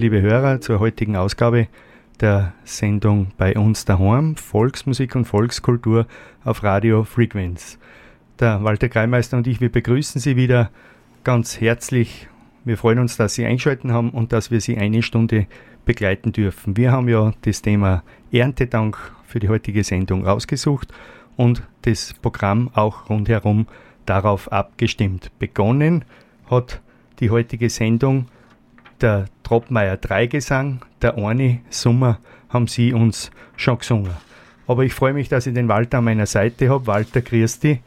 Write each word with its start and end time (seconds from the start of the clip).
liebe 0.00 0.20
Hörer, 0.20 0.60
zur 0.60 0.80
heutigen 0.80 1.16
Ausgabe 1.16 1.68
der 2.20 2.52
Sendung 2.64 3.28
bei 3.36 3.56
uns 3.56 3.84
daheim, 3.84 4.36
Volksmusik 4.36 5.14
und 5.14 5.24
Volkskultur 5.24 6.06
auf 6.44 6.62
Radio 6.62 7.04
Frequenz. 7.04 7.78
Der 8.40 8.64
Walter 8.64 8.88
Kreimeister 8.88 9.36
und 9.36 9.46
ich, 9.46 9.60
wir 9.60 9.70
begrüßen 9.70 10.20
Sie 10.20 10.36
wieder 10.36 10.70
ganz 11.22 11.60
herzlich. 11.60 12.28
Wir 12.64 12.76
freuen 12.76 12.98
uns, 12.98 13.16
dass 13.16 13.34
Sie 13.34 13.44
einschalten 13.44 13.92
haben 13.92 14.10
und 14.10 14.32
dass 14.32 14.50
wir 14.50 14.60
Sie 14.60 14.76
eine 14.76 15.02
Stunde 15.02 15.46
begleiten 15.84 16.32
dürfen. 16.32 16.76
Wir 16.76 16.90
haben 16.90 17.08
ja 17.08 17.32
das 17.42 17.62
Thema 17.62 18.02
Erntedank 18.32 18.98
für 19.26 19.38
die 19.38 19.48
heutige 19.48 19.84
Sendung 19.84 20.26
rausgesucht 20.26 20.92
und 21.36 21.62
das 21.82 22.14
Programm 22.14 22.70
auch 22.74 23.10
rundherum 23.10 23.66
darauf 24.06 24.50
abgestimmt. 24.50 25.30
Begonnen 25.38 26.04
hat 26.50 26.80
die 27.20 27.30
heutige 27.30 27.70
Sendung 27.70 28.26
der 29.00 29.26
Troppmeier 29.42 29.96
Dreigesang, 29.96 30.82
der 31.02 31.18
Orni 31.18 31.62
Summer 31.70 32.18
haben 32.48 32.66
Sie 32.66 32.92
uns 32.92 33.30
schon 33.56 33.78
gesungen. 33.78 34.12
Aber 34.66 34.84
ich 34.84 34.94
freue 34.94 35.12
mich, 35.12 35.28
dass 35.28 35.46
ich 35.46 35.54
den 35.54 35.68
Walter 35.68 35.98
an 35.98 36.04
meiner 36.04 36.26
Seite 36.26 36.68
habe. 36.70 36.86
Walter, 36.86 37.20
grüß 37.20 37.60
dich. 37.60 37.80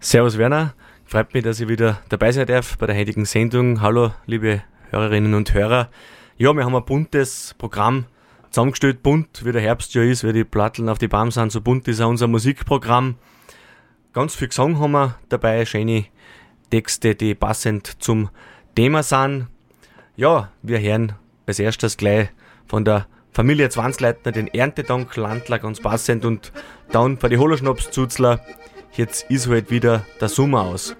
Servus 0.00 0.36
Werner, 0.36 0.74
freut 1.06 1.32
mich, 1.32 1.42
dass 1.42 1.60
ich 1.60 1.68
wieder 1.68 2.00
dabei 2.08 2.32
sein 2.32 2.46
darf 2.46 2.76
bei 2.76 2.86
der 2.86 2.96
heutigen 2.96 3.24
Sendung. 3.24 3.80
Hallo, 3.80 4.12
liebe 4.26 4.62
Hörerinnen 4.90 5.34
und 5.34 5.54
Hörer. 5.54 5.88
Ja, 6.36 6.52
wir 6.52 6.64
haben 6.64 6.76
ein 6.76 6.84
buntes 6.84 7.54
Programm 7.56 8.04
zusammengestellt, 8.50 9.02
bunt, 9.02 9.44
wie 9.44 9.52
der 9.52 9.62
Herbst 9.62 9.94
ja 9.94 10.02
ist, 10.02 10.24
wie 10.24 10.32
die 10.32 10.44
Platteln 10.44 10.88
auf 10.88 10.98
die 10.98 11.08
Baum 11.08 11.30
sind, 11.30 11.52
so 11.52 11.60
bunt 11.60 11.88
ist 11.88 12.00
auch 12.00 12.08
unser 12.08 12.26
Musikprogramm. 12.26 13.16
Ganz 14.12 14.34
viel 14.34 14.48
Gesang 14.48 14.78
haben 14.78 14.92
wir 14.92 15.16
dabei, 15.28 15.64
schöne 15.66 16.06
Texte, 16.70 17.14
die 17.14 17.34
passend 17.34 18.02
zum 18.02 18.30
Thema 18.74 19.02
sind. 19.02 19.48
Ja, 20.18 20.50
wir 20.62 20.80
hören 20.80 21.12
als 21.46 21.58
erstes 21.58 21.98
gleich 21.98 22.30
von 22.66 22.86
der 22.86 23.06
Familie 23.32 23.68
Zwanzleitner 23.68 24.32
den 24.32 24.48
Erntedank 24.48 25.14
Landler 25.14 25.58
ganz 25.58 25.78
passend 25.78 26.24
und 26.24 26.52
dann 26.90 27.18
bei 27.18 27.28
die 27.28 27.36
Holoschnaps-Zuzler. 27.36 28.40
Jetzt 28.94 29.30
ist 29.30 29.46
halt 29.46 29.70
wieder 29.70 30.06
der 30.18 30.30
Sommer 30.30 30.62
aus. 30.62 30.96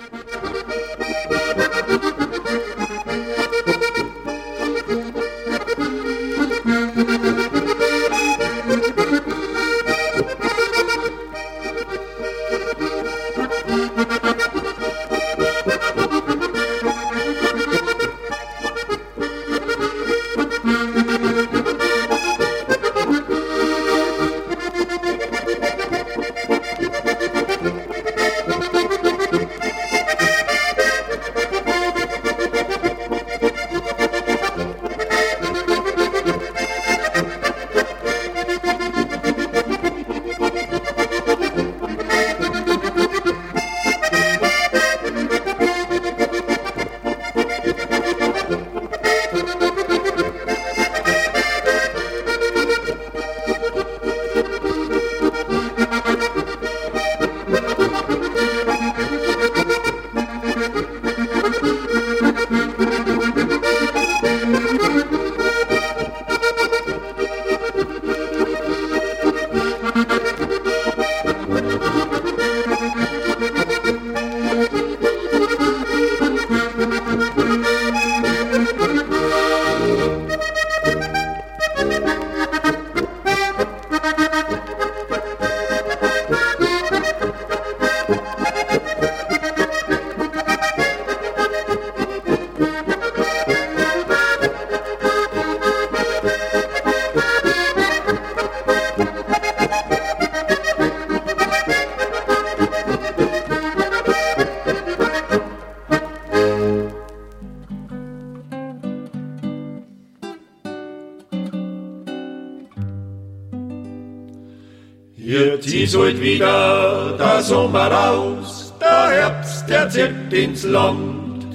Ist 115.86 115.96
heut 115.96 116.20
wieder 116.20 117.14
der 117.16 117.40
Sommer 117.42 117.90
aus, 118.10 118.74
der 118.80 119.08
Herbst, 119.18 119.68
der 119.68 119.88
zieht 119.88 120.32
ins 120.32 120.64
Land. 120.64 121.46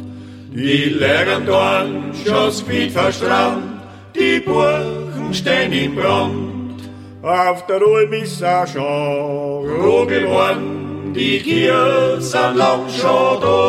Die 0.53 0.85
leeren 1.01 1.45
Dorn 1.45 2.13
schon 2.25 2.49
Speed 2.49 2.91
verstrahlt, 2.93 3.81
die 4.15 4.39
Burgen 4.39 5.33
stehen 5.33 5.73
im 5.73 5.95
Brand. 5.95 6.79
Auf 7.21 7.65
der 7.65 7.85
Ulm 7.85 8.13
ist 8.13 8.41
auch 8.41 8.65
schon 8.65 9.69
roh 9.83 10.05
geworden, 10.05 11.11
die 11.13 11.39
Kier 11.39 12.15
sind 12.19 12.55
lang 12.55 12.87
schon 12.87 13.41
da. 13.41 13.59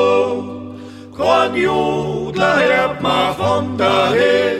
Kein 1.18 1.56
Jodler 1.56 2.56
hört 2.60 3.02
man 3.02 3.34
von 3.34 3.76
daher, 3.76 4.58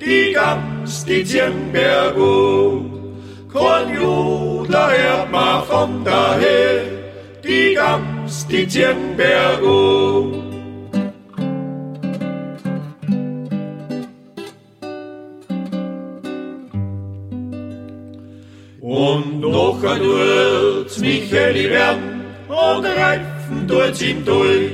die 0.00 0.32
Gams, 0.32 1.04
die 1.04 1.24
ziehen 1.24 1.70
berghoch. 1.72 2.82
Kein 3.52 3.94
Jodler 3.94 4.55
hört 4.68 5.30
man 5.30 5.62
von 5.64 6.04
daher, 6.04 6.82
die 7.42 7.74
Gams, 7.74 8.46
die 8.48 8.66
berghoch. 9.16 10.42
Und 18.80 19.40
noch 19.40 19.82
ein 19.82 19.98
tut's 19.98 20.98
Micheli 20.98 21.70
werden 21.70 22.24
und 22.48 22.84
reifen 22.84 23.66
tut's 23.68 24.00
ihm 24.02 24.24
durch. 24.24 24.70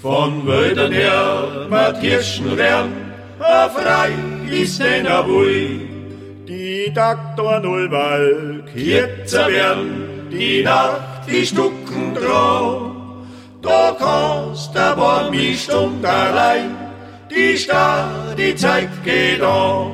Von 0.00 0.46
Wäldern 0.46 0.92
her 0.92 1.66
mit 1.68 2.00
Kirschen 2.00 2.56
werden, 2.56 2.92
auf 3.40 3.76
Reich 3.76 4.50
ist 4.50 4.80
denn 4.80 5.06
a 5.06 5.22
Bui. 5.22 5.87
Die 6.48 6.90
Taktoren 6.94 7.62
überall 7.62 8.64
kürzer 8.72 9.48
werden, 9.48 10.30
die 10.32 10.62
Nacht 10.62 11.28
die 11.28 11.44
Stucken 11.44 12.14
drauf. 12.14 12.92
Da 13.60 13.94
kannst 13.98 14.74
der 14.74 14.96
Baum 14.96 15.30
nicht 15.30 15.70
und 15.70 16.02
allein, 16.06 16.74
die 17.30 17.54
Stadt, 17.58 18.38
die 18.38 18.54
Zeit 18.54 18.88
geht 19.04 19.42
an. 19.42 19.92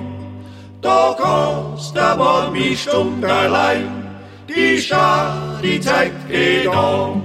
Da 0.81 1.17
kannst 1.21 1.97
der 1.97 2.15
Baum 2.15 2.53
nicht 2.53 2.89
und 2.95 3.25
allein, 3.25 3.89
die 4.49 4.79
Stadt, 4.79 5.61
die 5.61 5.81
Zeit 5.81 6.13
geht 6.31 6.69
an. 6.69 7.25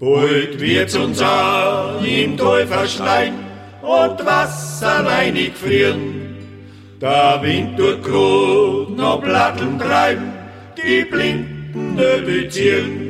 Bald 0.00 0.58
wird's 0.58 0.96
uns 0.96 1.22
auch 1.22 2.02
im 2.02 2.36
Tal 2.36 2.66
verschneien 2.66 3.47
und 3.82 4.26
Wasser 4.26 5.04
reinig 5.04 5.56
frieren. 5.56 6.26
Der 7.00 7.38
Wind 7.42 7.78
tut 7.78 8.02
grad 8.02 8.90
noch 8.96 9.22
Platteln 9.22 9.78
treiben, 9.78 10.32
die 10.76 11.04
Blinden 11.04 11.96
beziehen. 11.96 13.08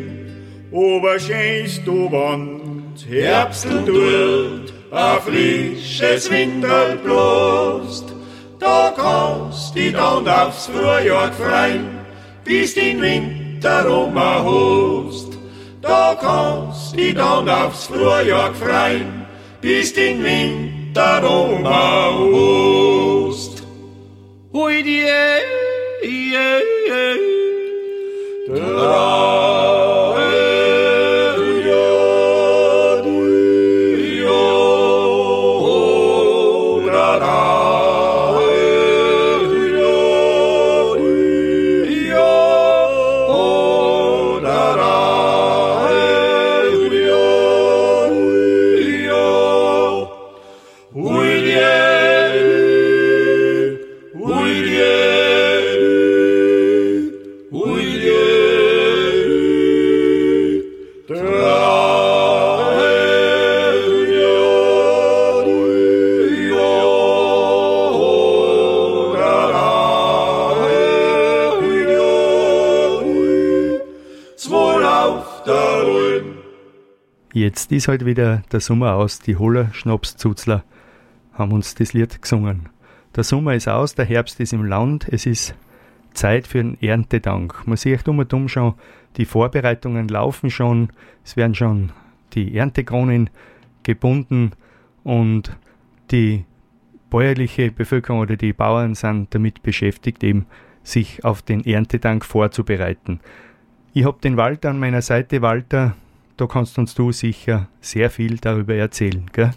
Aber 0.72 1.18
schönst 1.18 1.86
du 1.86 2.12
Wand, 2.12 3.06
Herbsteln 3.08 3.86
tut, 3.86 4.72
ein 4.92 5.20
frisches 5.20 6.30
Winterl 6.30 6.96
bloßt. 6.96 8.12
Da 8.58 8.92
kannst 8.94 9.74
die 9.74 9.92
dann 9.92 10.28
aufs 10.28 10.66
Frühjahr 10.66 11.32
freien, 11.32 12.00
bis 12.44 12.74
den 12.74 13.00
Winter 13.00 13.90
um 13.90 14.14
hast. 14.18 15.38
Da 15.80 16.16
kannst 16.20 16.98
die 16.98 17.14
dann 17.14 17.48
aufs 17.48 17.86
Frühjahr 17.86 18.52
freien, 18.52 19.17
bis 19.60 19.92
den 19.92 20.22
Winter 20.22 21.22
um 21.28 21.66
hast. 21.66 23.62
Hui 24.52 24.82
die 24.82 25.04
Traue 28.46 29.77
Jetzt 77.48 77.72
ist 77.72 77.88
halt 77.88 78.04
wieder 78.04 78.42
der 78.52 78.60
Sommer 78.60 78.96
aus. 78.96 79.20
Die 79.20 79.36
Holler 79.36 79.72
Schnapszuzler 79.72 80.64
haben 81.32 81.52
uns 81.52 81.74
das 81.74 81.94
Lied 81.94 82.20
gesungen. 82.20 82.68
Der 83.16 83.24
Sommer 83.24 83.54
ist 83.54 83.68
aus, 83.68 83.94
der 83.94 84.04
Herbst 84.04 84.38
ist 84.38 84.52
im 84.52 84.66
Land. 84.66 85.08
Es 85.10 85.24
ist 85.24 85.54
Zeit 86.12 86.46
für 86.46 86.60
einen 86.60 86.76
Erntedank. 86.82 87.66
Man 87.66 87.78
sieht 87.78 88.06
um 88.06 88.18
und 88.18 88.34
um 88.34 88.50
schon, 88.50 88.74
die 89.16 89.24
Vorbereitungen 89.24 90.08
laufen 90.08 90.50
schon. 90.50 90.90
Es 91.24 91.38
werden 91.38 91.54
schon 91.54 91.90
die 92.34 92.54
Erntekronen 92.54 93.30
gebunden 93.82 94.50
und 95.02 95.56
die 96.10 96.44
bäuerliche 97.08 97.70
Bevölkerung 97.72 98.20
oder 98.20 98.36
die 98.36 98.52
Bauern 98.52 98.94
sind 98.94 99.34
damit 99.34 99.62
beschäftigt, 99.62 100.22
eben 100.22 100.44
sich 100.82 101.24
auf 101.24 101.40
den 101.40 101.64
Erntedank 101.64 102.26
vorzubereiten. 102.26 103.20
Ich 103.94 104.04
habe 104.04 104.20
den 104.20 104.36
Walter 104.36 104.68
an 104.68 104.78
meiner 104.78 105.00
Seite. 105.00 105.40
Walter, 105.40 105.96
da 106.38 106.46
kannst 106.46 106.78
uns 106.78 106.94
du 106.94 107.12
sicher 107.12 107.68
sehr 107.80 108.10
viel 108.10 108.38
darüber 108.38 108.74
erzählen, 108.74 109.28
gell? 109.32 109.50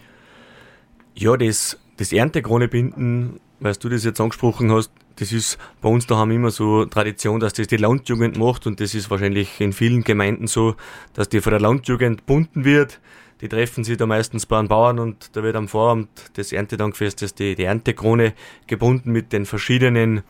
Ja, 1.13 1.37
das, 1.37 1.79
das 1.97 2.11
Erntekronebinden, 2.11 3.39
weil 3.59 3.75
du 3.75 3.89
das 3.89 4.03
jetzt 4.03 4.19
angesprochen 4.19 4.71
hast, 4.71 4.91
das 5.17 5.31
ist 5.31 5.59
bei 5.81 5.89
uns 5.89 6.07
da 6.07 6.15
haben 6.17 6.31
immer 6.31 6.49
so 6.49 6.85
Tradition, 6.85 7.39
dass 7.39 7.53
das 7.53 7.67
die 7.67 7.77
Landjugend 7.77 8.37
macht 8.37 8.65
und 8.65 8.79
das 8.79 8.95
ist 8.95 9.11
wahrscheinlich 9.11 9.61
in 9.61 9.73
vielen 9.73 10.03
Gemeinden 10.03 10.47
so, 10.47 10.75
dass 11.13 11.29
die 11.29 11.41
von 11.41 11.51
der 11.51 11.59
Landjugend 11.59 12.25
bunden 12.25 12.65
wird. 12.65 12.99
Die 13.41 13.49
treffen 13.49 13.83
sich 13.83 13.97
da 13.97 14.05
meistens 14.05 14.45
bei 14.45 14.57
einem 14.57 14.67
Bauern 14.67 14.99
und 14.99 15.35
da 15.35 15.43
wird 15.43 15.55
am 15.55 15.67
Vorabend 15.67 16.09
des 16.37 16.51
Erntedankfestes 16.51 17.35
die, 17.35 17.55
die 17.55 17.63
Erntekrone 17.63 18.33
gebunden 18.67 19.11
mit 19.11 19.33
den 19.33 19.45
verschiedenen 19.45 20.21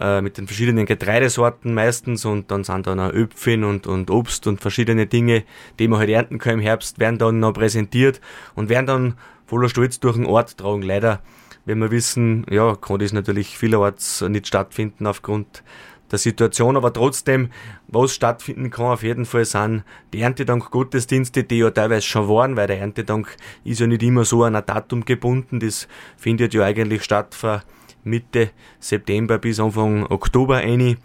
äh, 0.00 0.20
mit 0.20 0.38
den 0.38 0.46
verschiedenen 0.46 0.86
Getreidesorten 0.86 1.74
meistens 1.74 2.24
und 2.24 2.50
dann 2.50 2.64
sind 2.64 2.86
dann 2.86 3.00
auch 3.00 3.10
Öpfen 3.10 3.64
und, 3.64 3.86
und 3.86 4.10
Obst 4.10 4.46
und 4.46 4.60
verschiedene 4.60 5.06
Dinge, 5.06 5.44
die 5.78 5.88
man 5.88 6.00
halt 6.00 6.10
ernten 6.10 6.38
kann 6.38 6.54
im 6.54 6.60
Herbst, 6.60 6.98
werden 6.98 7.18
dann 7.18 7.40
noch 7.40 7.52
präsentiert 7.52 8.20
und 8.54 8.68
werden 8.68 8.86
dann 8.86 9.14
voller 9.46 9.68
Stolz 9.68 10.00
durch 10.00 10.16
den 10.16 10.26
Ort 10.26 10.58
tragen. 10.58 10.82
Leider, 10.82 11.20
wenn 11.64 11.78
wir 11.78 11.90
wissen, 11.90 12.44
ja, 12.50 12.74
kann 12.74 12.98
das 12.98 13.12
natürlich 13.12 13.56
vielerorts 13.56 14.22
nicht 14.22 14.46
stattfinden 14.46 15.06
aufgrund 15.06 15.62
der 16.10 16.18
Situation, 16.18 16.76
aber 16.76 16.92
trotzdem, 16.92 17.50
was 17.88 18.14
stattfinden 18.14 18.70
kann 18.70 18.86
auf 18.86 19.02
jeden 19.02 19.24
Fall 19.24 19.44
sind 19.44 19.84
die 20.12 20.20
Erntedank 20.20 20.70
Gottesdienste, 20.70 21.44
die 21.44 21.58
ja 21.58 21.70
teilweise 21.70 22.06
schon 22.06 22.28
waren, 22.28 22.56
weil 22.56 22.66
der 22.66 22.80
Erntedank 22.80 23.36
ist 23.64 23.80
ja 23.80 23.86
nicht 23.86 24.02
immer 24.02 24.24
so 24.24 24.44
an 24.44 24.54
ein 24.54 24.66
Datum 24.66 25.04
gebunden, 25.04 25.60
das 25.60 25.88
findet 26.16 26.54
ja 26.54 26.62
eigentlich 26.62 27.02
statt 27.02 27.34
von 27.34 27.60
Mitte 28.04 28.50
September 28.80 29.38
bis 29.38 29.60
Anfang 29.60 30.06
Oktober 30.06 30.56
ein. 30.56 30.98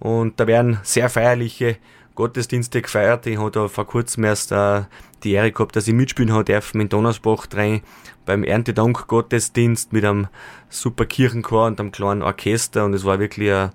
Und 0.00 0.40
da 0.40 0.46
werden 0.46 0.78
sehr 0.82 1.08
feierliche 1.10 1.76
Gottesdienste 2.14 2.82
gefeiert. 2.82 3.26
Ich 3.26 3.38
habe 3.38 3.50
da 3.50 3.68
vor 3.68 3.86
kurzem 3.86 4.24
erst 4.24 4.52
äh, 4.52 4.82
die 5.24 5.32
Ehre 5.32 5.52
gehabt, 5.52 5.74
dass 5.76 5.88
ich 5.88 5.94
mitspielen 5.94 6.32
habe 6.32 6.44
dürfen 6.44 6.80
in 6.80 6.88
Donnersbach 6.88 7.46
rein 7.54 7.80
beim 8.24 8.44
Erntedank 8.44 9.06
Gottesdienst 9.06 9.92
mit 9.92 10.04
einem 10.04 10.28
super 10.68 11.06
Kirchenchor 11.06 11.66
und 11.66 11.80
einem 11.80 11.92
kleinen 11.92 12.22
Orchester 12.22 12.84
und 12.84 12.94
es 12.94 13.04
war 13.04 13.18
wirklich 13.18 13.52
ein 13.52 13.70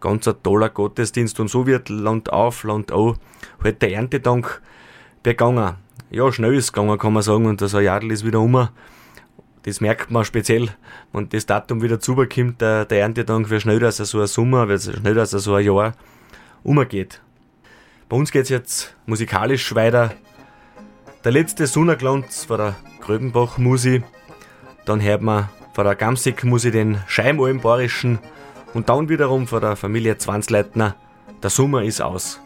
ganz 0.00 0.26
ein 0.28 0.34
toller 0.42 0.68
Gottesdienst 0.68 1.40
und 1.40 1.48
so 1.48 1.66
wird 1.66 1.88
Land 1.88 2.32
auf, 2.32 2.64
Land 2.64 2.92
an 2.92 3.16
halt 3.62 3.82
der 3.82 3.92
Erntedank 3.92 4.62
begangen. 5.22 5.74
Ja, 6.10 6.32
schnell 6.32 6.54
ist 6.54 6.72
gegangen, 6.72 6.98
kann 6.98 7.12
man 7.12 7.22
sagen, 7.22 7.46
und 7.46 7.60
das 7.60 7.72
Jadel 7.72 8.10
ist 8.10 8.24
wieder 8.24 8.40
um 8.40 8.68
das 9.64 9.80
merkt 9.80 10.10
man 10.10 10.24
speziell, 10.24 10.68
wenn 11.12 11.28
das 11.28 11.46
Datum 11.46 11.82
wieder 11.82 12.00
zubekommt, 12.00 12.60
der, 12.60 12.84
der 12.84 13.00
Erntedank, 13.00 13.50
wie 13.50 13.60
schnell 13.60 13.78
dass 13.78 13.98
er 13.98 14.06
so 14.06 14.20
ein 14.20 14.26
Sommer, 14.26 14.66
schnell 14.78 15.14
dass 15.14 15.32
er 15.32 15.38
so 15.40 15.54
ein 15.54 15.64
Jahr 15.64 15.92
umgeht. 16.62 17.20
Bei 18.08 18.16
uns 18.16 18.32
geht 18.32 18.44
es 18.44 18.48
jetzt 18.48 18.96
musikalisch 19.06 19.74
weiter. 19.74 20.14
Der 21.24 21.32
letzte 21.32 21.66
Sonnenglanz 21.66 22.46
von 22.46 22.58
der 22.58 22.76
Gröbenbach-Musi. 23.00 24.02
Dann 24.84 25.02
hört 25.02 25.22
man 25.22 25.48
von 25.74 25.84
der 25.84 25.94
Gamsig-Musi 25.94 26.70
den 26.70 26.98
Scheimalm-Bayerischen. 27.06 28.18
Und 28.74 28.88
dann 28.88 29.08
wiederum 29.08 29.46
von 29.46 29.60
der 29.60 29.76
Familie 29.76 30.18
Zwanzleitner. 30.18 30.96
Der 31.42 31.50
Sommer 31.50 31.82
ist 31.84 32.00
aus. 32.00 32.40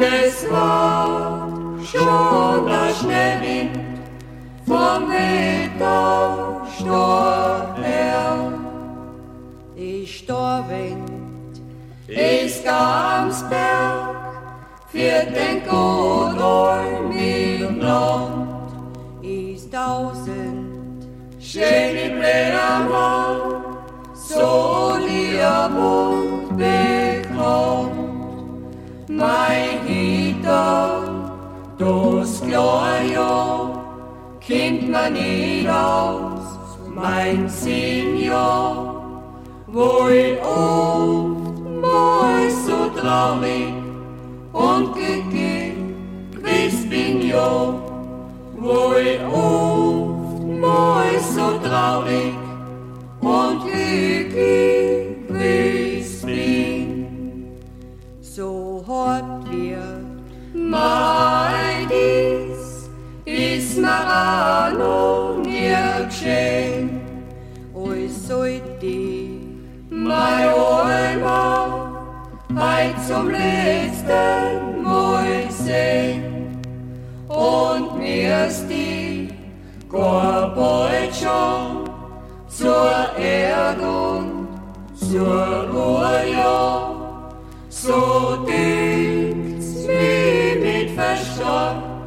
es 0.00 0.50
war 0.50 1.48
schon 1.84 2.66
das 2.66 2.98
Schneewind, 3.00 3.78
vom 4.66 5.08
Wetter 5.08 6.66
storb. 6.78 7.58
Ich 10.08 10.18
Storwind 10.18 11.60
ist 12.08 12.64
ganz 12.64 13.48
Berg, 13.48 14.16
für 14.88 15.24
den 15.32 15.62
Godon 15.68 17.12
im 17.12 17.78
Land. 17.78 18.72
Ist 19.22 19.72
tausend, 19.72 21.06
schön 21.38 21.96
im 22.06 22.20
Leermann, 22.20 23.76
so 24.14 24.96
dir 25.06 25.70
und 25.76 26.56
bekommt. 26.56 27.92
Mein 29.08 29.67
das 31.78 32.40
klar 32.40 33.02
ja, 33.02 33.70
kennt 34.40 34.90
man 34.90 35.12
nicht 35.12 35.68
aus, 35.68 36.78
mein 36.92 37.48
Senior, 37.48 38.94
ich 40.10 40.42
oft 40.42 41.60
mal 41.80 42.50
so 42.66 42.88
traurig 43.00 43.72
und 44.52 44.94
gewiss 44.94 46.88
bin 46.90 47.22
ja, 47.28 47.74
wo 48.56 48.94
ich 48.96 49.20
oft 49.32 50.42
mal 50.42 51.18
so 51.20 51.58
traurig 51.58 52.34
und 53.20 53.64
gewiss 54.24 54.82
bin. 56.22 57.06
So 58.20 58.84
hat 58.86 59.50
wir 59.50 60.00
mein 60.54 61.67
ist 63.88 64.06
mir 64.06 64.78
noch 64.78 65.36
nie 65.44 66.06
geschehen, 66.06 67.00
als 67.74 68.28
sollte 68.28 68.96
mein 69.90 70.48
Alma 70.48 71.88
heut 72.50 73.06
zum 73.06 73.30
letzten 73.30 74.82
Mal 74.82 75.50
sehen 75.50 76.60
und 77.28 77.98
mir's 77.98 78.66
die 78.68 79.28
gar 79.90 80.54
bald 80.54 81.14
schon 81.14 81.88
zur 82.48 83.16
Erdung, 83.18 84.48
zur 84.94 85.68
Ruhe, 85.72 86.18
so 87.68 88.44
denkt's 88.46 89.86
mir 89.86 90.56
mit 90.60 90.90
Verstand 90.90 91.98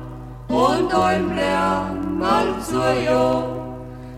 und 0.51 0.91
Lärm 0.91 1.70
mal 2.21 2.61
zur 2.61 2.93
ja, 3.01 3.47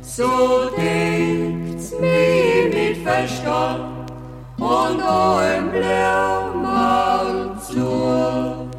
so 0.02 0.70
denkt's 0.78 1.94
mir 2.00 2.70
mit 2.70 2.98
Verstand 2.98 4.12
und 4.58 5.00
Lärm 5.74 6.62
mal 6.62 7.58
zur. 7.62 8.70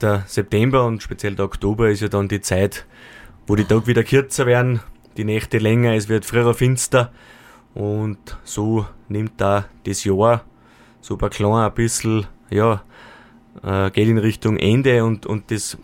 Der 0.00 0.24
September 0.26 0.86
und 0.86 1.02
speziell 1.02 1.34
der 1.34 1.44
Oktober 1.44 1.90
ist 1.90 2.00
ja 2.00 2.08
dann 2.08 2.28
die 2.28 2.40
Zeit, 2.40 2.86
wo 3.46 3.54
die 3.54 3.64
Tage 3.64 3.86
wieder 3.86 4.02
kürzer 4.02 4.46
werden, 4.46 4.80
die 5.18 5.24
Nächte 5.24 5.58
länger, 5.58 5.94
es 5.94 6.08
wird 6.08 6.24
früher 6.24 6.54
finster 6.54 7.12
und 7.74 8.38
so 8.44 8.86
nimmt 9.08 9.32
da 9.36 9.66
das 9.84 10.04
Jahr 10.04 10.42
so 11.02 11.18
ein 11.18 11.30
klein 11.30 11.52
ein 11.52 11.74
bisschen, 11.74 12.26
ja, 12.48 12.82
äh, 13.62 13.90
geht 13.90 14.08
in 14.08 14.18
Richtung 14.18 14.56
Ende 14.56 15.04
und, 15.04 15.26
und 15.26 15.50
das 15.50 15.76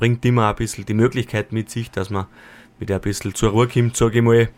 bringt 0.00 0.24
immer 0.24 0.48
ein 0.48 0.54
bisschen 0.56 0.86
die 0.86 0.94
Möglichkeit 0.94 1.52
mit 1.52 1.68
sich, 1.68 1.90
dass 1.90 2.08
man 2.08 2.24
wieder 2.78 2.94
ein 2.94 3.00
bisschen 3.02 3.34
zur 3.34 3.50
Ruhe 3.50 3.68
kommt, 3.68 3.98
sage 3.98 4.18
ich 4.18 4.24
mal. 4.24 4.48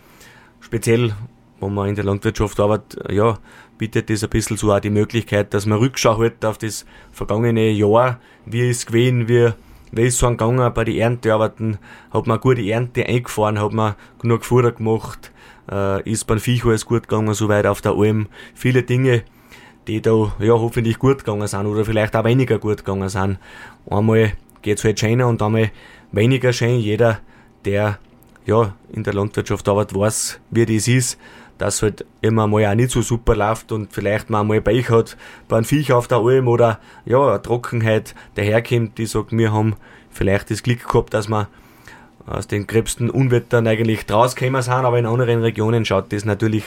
Speziell, 0.61 1.15
wenn 1.61 1.75
man 1.75 1.89
in 1.89 1.97
der 1.97 2.05
Landwirtschaft 2.05 2.61
arbeitet, 2.61 3.11
ja, 3.11 3.39
bietet 3.77 4.09
das 4.09 4.23
ein 4.23 4.31
bisschen 4.31 4.57
so 4.57 4.73
auch 4.73 4.79
die 4.79 4.89
Möglichkeit, 4.89 5.53
dass 5.53 5.67
man 5.67 5.81
Rückschau 5.81 6.21
hält 6.21 6.45
auf 6.45 6.59
das 6.59 6.87
vergangene 7.11 7.71
Jahr, 7.71 8.21
wie 8.47 8.71
es 8.71 8.87
gewesen, 8.87 9.27
wie, 9.27 9.51
wie 9.91 10.03
ist 10.03 10.19
so 10.19 10.29
gegangen 10.29 10.73
bei 10.73 10.85
den 10.85 10.99
Erntearbeiten, 10.99 11.79
hat 12.13 12.29
man 12.29 12.37
eine 12.37 12.41
gute 12.41 12.63
Ernte 12.63 13.05
eingefahren, 13.05 13.61
hat 13.61 13.73
man 13.73 13.97
genug 14.21 14.45
Futter 14.45 14.71
gemacht, 14.71 15.33
äh, 15.69 16.09
ist 16.09 16.29
beim 16.29 16.39
Viech 16.39 16.65
alles 16.65 16.87
gut 16.87 17.09
gegangen, 17.09 17.35
so 17.35 17.49
weit 17.49 17.67
auf 17.67 17.81
der 17.81 17.97
Alm, 17.97 18.29
viele 18.55 18.85
Dinge, 18.85 19.25
die 19.89 20.01
da 20.01 20.33
ja 20.39 20.53
hoffentlich 20.53 21.01
gut 21.01 21.25
gegangen 21.25 21.49
sind 21.49 21.67
oder 21.67 21.85
vielleicht 21.85 22.15
auch 22.15 22.25
weniger 22.25 22.61
gut 22.61 22.79
gegangen 22.79 23.09
sind. 23.09 23.39
Einmal 23.91 24.35
geht's 24.63 24.85
halt 24.85 24.99
schöner 24.99 25.29
und 25.29 25.43
einmal 25.43 25.71
weniger 26.13 26.53
schön. 26.53 26.79
Jeder, 26.79 27.21
der 27.65 27.99
ja 28.47 28.75
in 28.93 29.05
der 29.05 29.15
Landwirtschaft 29.15 29.69
arbeitet, 29.69 29.97
weiß, 29.97 30.41
wie 30.51 30.67
das 30.67 30.89
ist, 30.89 31.19
dass 31.59 31.83
halt 31.83 32.05
immer 32.21 32.47
mal 32.47 32.67
auch 32.67 32.75
nicht 32.75 32.91
so 32.91 33.03
super 33.03 33.37
läuft 33.37 33.71
und 33.73 33.93
vielleicht 33.93 34.31
mal 34.31 34.41
einmal 34.41 34.61
Pech 34.61 34.91
hat 34.91 35.17
bei 35.49 35.57
einem 35.57 35.65
Viech 35.65 35.93
auf 35.93 36.09
der 36.09 36.19
Alm 36.19 36.49
oder 36.49 36.81
ja, 37.05 37.25
eine 37.29 37.43
Trockenheit 37.43 38.15
daherkommt, 38.35 38.99
die 38.99 39.07
sagt, 39.07 39.33
wir 39.33 39.53
haben 39.53 39.77
vielleicht 40.11 40.51
das 40.51 40.63
Glück 40.63 40.89
gehabt, 40.89 41.15
dass 41.15 41.29
wir 41.29 41.49
aus 42.27 42.47
den 42.47 42.67
gröbsten 42.67 43.11
Unwettern 43.11 43.67
eigentlich 43.67 44.07
draus 44.07 44.37
gekommen 44.37 44.63
sind, 44.63 44.73
aber 44.73 44.99
in 44.99 45.07
anderen 45.07 45.43
Regionen 45.43 45.85
schaut 45.85 46.13
das 46.13 46.25
natürlich 46.25 46.65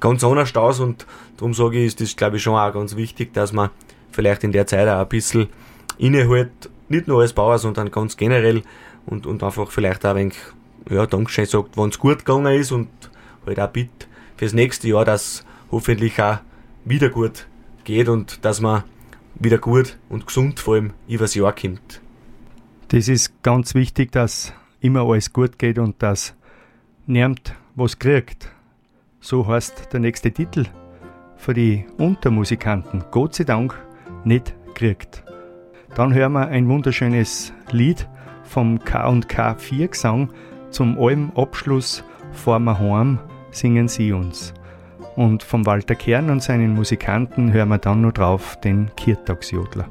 ganz 0.00 0.22
anders 0.22 0.54
aus 0.54 0.80
und 0.80 1.06
darum 1.36 1.54
sage 1.54 1.78
ich, 1.78 1.86
ist 1.86 2.00
das 2.00 2.16
glaube 2.16 2.36
ich 2.36 2.42
schon 2.42 2.54
auch 2.54 2.72
ganz 2.72 2.96
wichtig, 2.96 3.32
dass 3.32 3.52
man 3.52 3.70
vielleicht 4.10 4.44
in 4.44 4.52
der 4.52 4.66
Zeit 4.66 4.88
auch 4.88 5.00
ein 5.00 5.08
bisschen 5.08 5.48
innehält, 5.98 6.70
nicht 6.88 7.08
nur 7.08 7.20
als 7.20 7.32
Bauer, 7.32 7.58
sondern 7.58 7.90
ganz 7.90 8.16
generell 8.16 8.62
und, 9.06 9.26
und 9.26 9.42
einfach 9.42 9.70
vielleicht 9.70 10.04
auch 10.04 10.10
ein 10.10 10.16
wenig, 10.16 10.36
ja, 10.90 11.06
Dankeschön 11.06 11.46
sagt, 11.46 11.76
wenn 11.76 11.90
es 11.90 11.98
gut 11.98 12.24
gegangen 12.24 12.58
ist 12.58 12.72
und 12.72 12.88
halt 13.46 13.60
auch 13.60 13.68
bitte 13.68 14.06
fürs 14.36 14.52
nächste 14.52 14.88
Jahr, 14.88 15.04
dass 15.04 15.44
hoffentlich 15.70 16.20
auch 16.20 16.38
wieder 16.84 17.10
gut 17.10 17.46
geht 17.84 18.08
und 18.08 18.44
dass 18.44 18.60
man 18.60 18.84
wieder 19.34 19.58
gut 19.58 19.98
und 20.08 20.26
gesund 20.26 20.60
vor 20.60 20.74
allem 20.74 20.92
übers 21.06 21.34
Jahr 21.34 21.54
kommt. 21.54 22.00
Das 22.88 23.08
ist 23.08 23.42
ganz 23.42 23.74
wichtig, 23.74 24.12
dass 24.12 24.52
immer 24.80 25.02
alles 25.02 25.32
gut 25.32 25.58
geht 25.58 25.78
und 25.78 26.02
dass 26.02 26.34
niemand 27.06 27.54
was 27.74 27.98
kriegt. 27.98 28.50
So 29.20 29.46
heißt 29.46 29.92
der 29.92 30.00
nächste 30.00 30.32
Titel 30.32 30.66
für 31.36 31.54
die 31.54 31.86
Untermusikanten. 31.98 33.04
Gott 33.10 33.34
sei 33.34 33.44
Dank 33.44 33.78
nicht 34.24 34.54
kriegt. 34.74 35.27
Dann 35.94 36.14
hören 36.14 36.32
wir 36.32 36.48
ein 36.48 36.68
wunderschönes 36.68 37.52
Lied 37.70 38.08
vom 38.44 38.78
K&K 38.78 39.54
4 39.54 39.88
Gesang 39.88 40.30
zum 40.70 40.98
allem 40.98 41.32
Abschluss 41.34 42.04
Vor 42.32 42.58
wir 42.58 42.78
heim 42.78 43.18
singen 43.50 43.88
sie 43.88 44.12
uns. 44.12 44.54
Und 45.16 45.42
vom 45.42 45.66
Walter 45.66 45.94
Kern 45.94 46.30
und 46.30 46.42
seinen 46.42 46.74
Musikanten 46.74 47.52
hören 47.52 47.70
wir 47.70 47.78
dann 47.78 48.02
noch 48.02 48.12
drauf 48.12 48.60
den 48.60 48.90
Kirtagsjodler. 48.96 49.88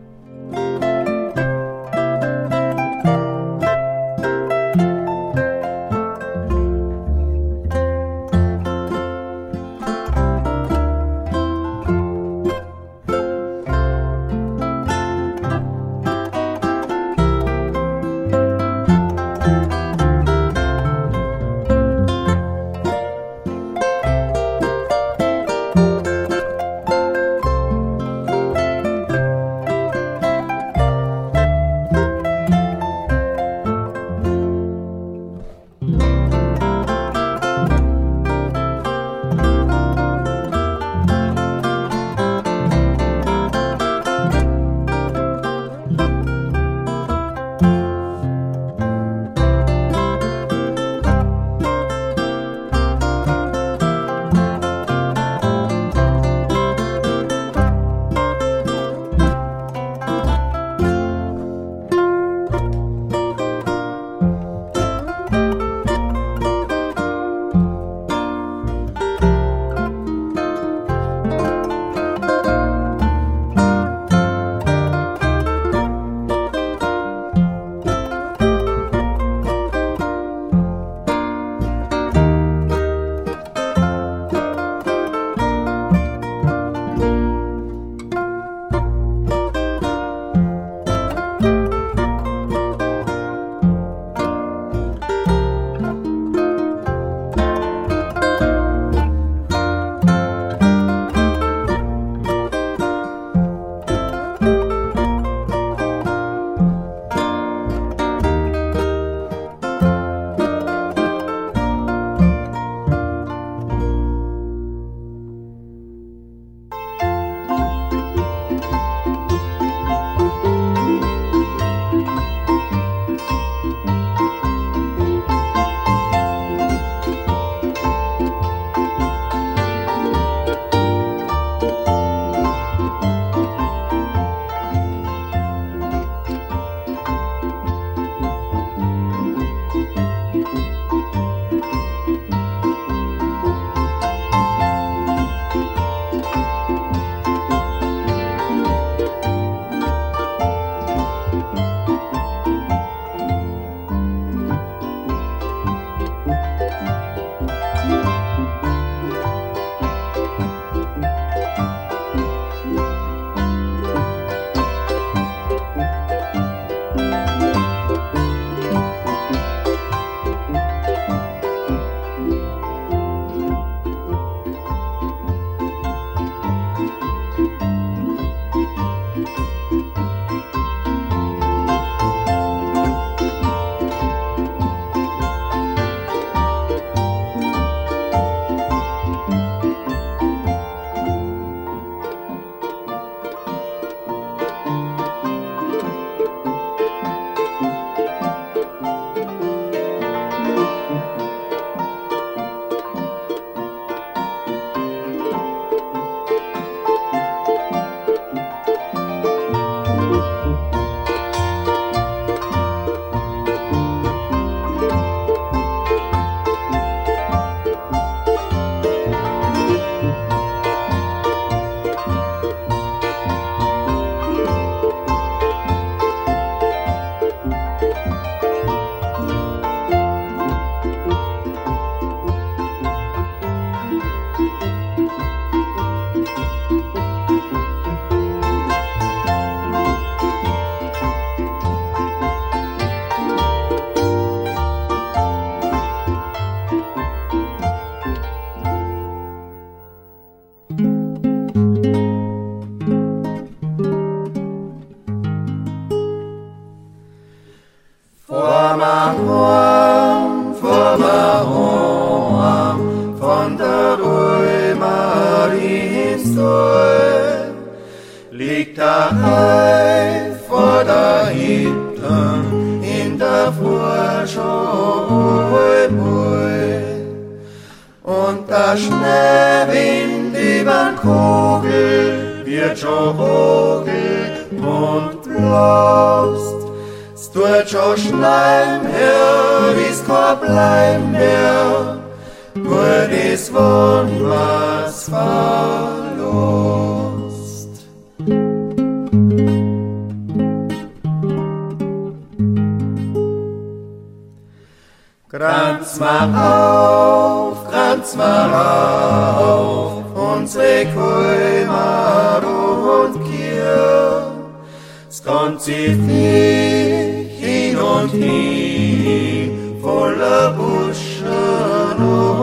Buschen 320.58 321.98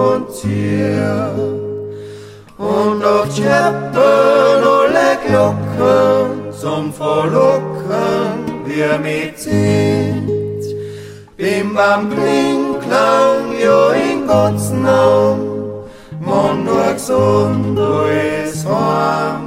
und 0.09 0.33
Zier. 0.35 1.35
Und 2.59 3.05
auf 3.05 3.29
Tscheppen 3.35 4.45
alle 4.95 5.19
Glocken 5.27 6.53
zum 6.53 6.93
Verlocken 6.93 8.65
wir 8.65 8.99
mit 8.99 9.39
sind. 9.39 10.63
Bim 11.37 11.75
bam 11.75 12.11
kling 12.11 12.81
klang 12.81 13.53
jo 13.63 13.91
in 13.91 14.27
Gottes 14.27 14.71
Naam, 14.71 15.41
mon 16.21 16.65
nur 16.65 16.93
gesund 16.93 17.77
du 17.77 18.07
es 18.07 18.65
am 18.67 19.44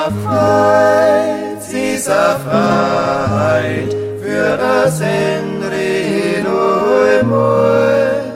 Sie 0.00 0.06
ist 0.06 0.24
frei, 0.24 1.56
sie 1.60 1.90
ist 1.96 2.08
frei, 2.08 3.86
für 4.22 4.56
das 4.56 5.00
Ende 5.00 6.42
nur 6.42 7.28
mal, 7.28 8.32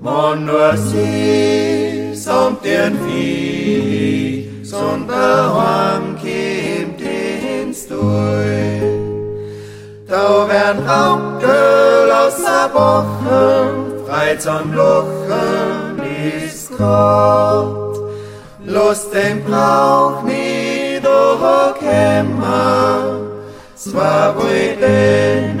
mon 0.00 0.46
nur 0.46 0.74
sie 0.78 2.14
samt 2.14 2.64
den 2.64 2.98
Vieh, 3.04 4.64
sonder 4.64 5.52
kommt 5.52 7.00
ins 7.02 7.86
Durch. 7.86 8.80
Da 10.08 10.48
werden 10.48 10.88
Augen 10.88 12.10
aus 12.22 12.36
der 12.38 12.70
Woche, 12.72 14.06
frei 14.06 14.36
zum 14.36 14.72
Luchen 14.72 16.00
ist 16.46 16.70
Gott. 16.78 17.90
Lust 18.64 19.12
den 19.12 19.42
Brauch 19.44 20.22
nie 20.22 20.39
durchkämmer, 21.02 22.24
zwar 23.74 24.36
wohl 24.36 24.76
den 24.80 25.60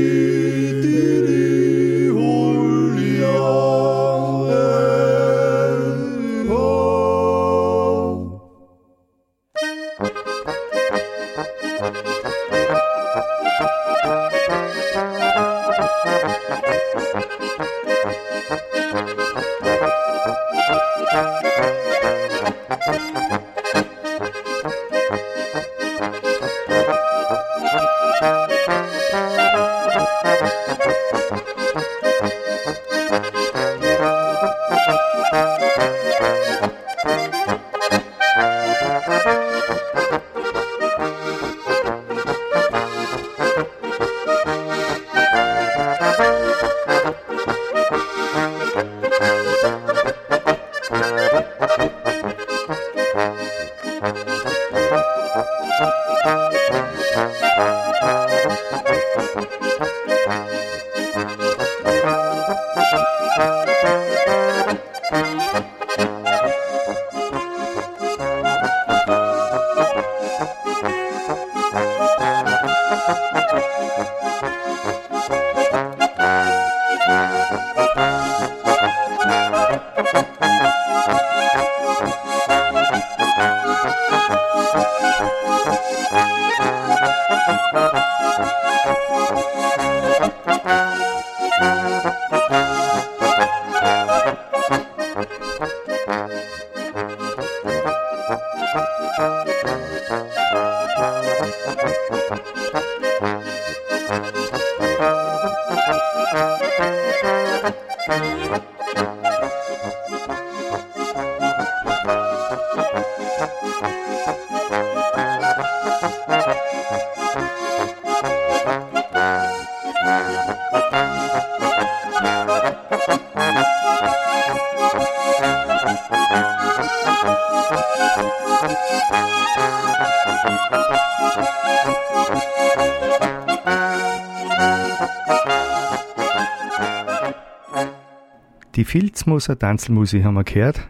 Die 138.81 138.85
Filzmoser 138.85 139.59
Tanzelmusik 139.59 140.23
haben 140.23 140.33
wir 140.33 140.43
gehört. 140.43 140.89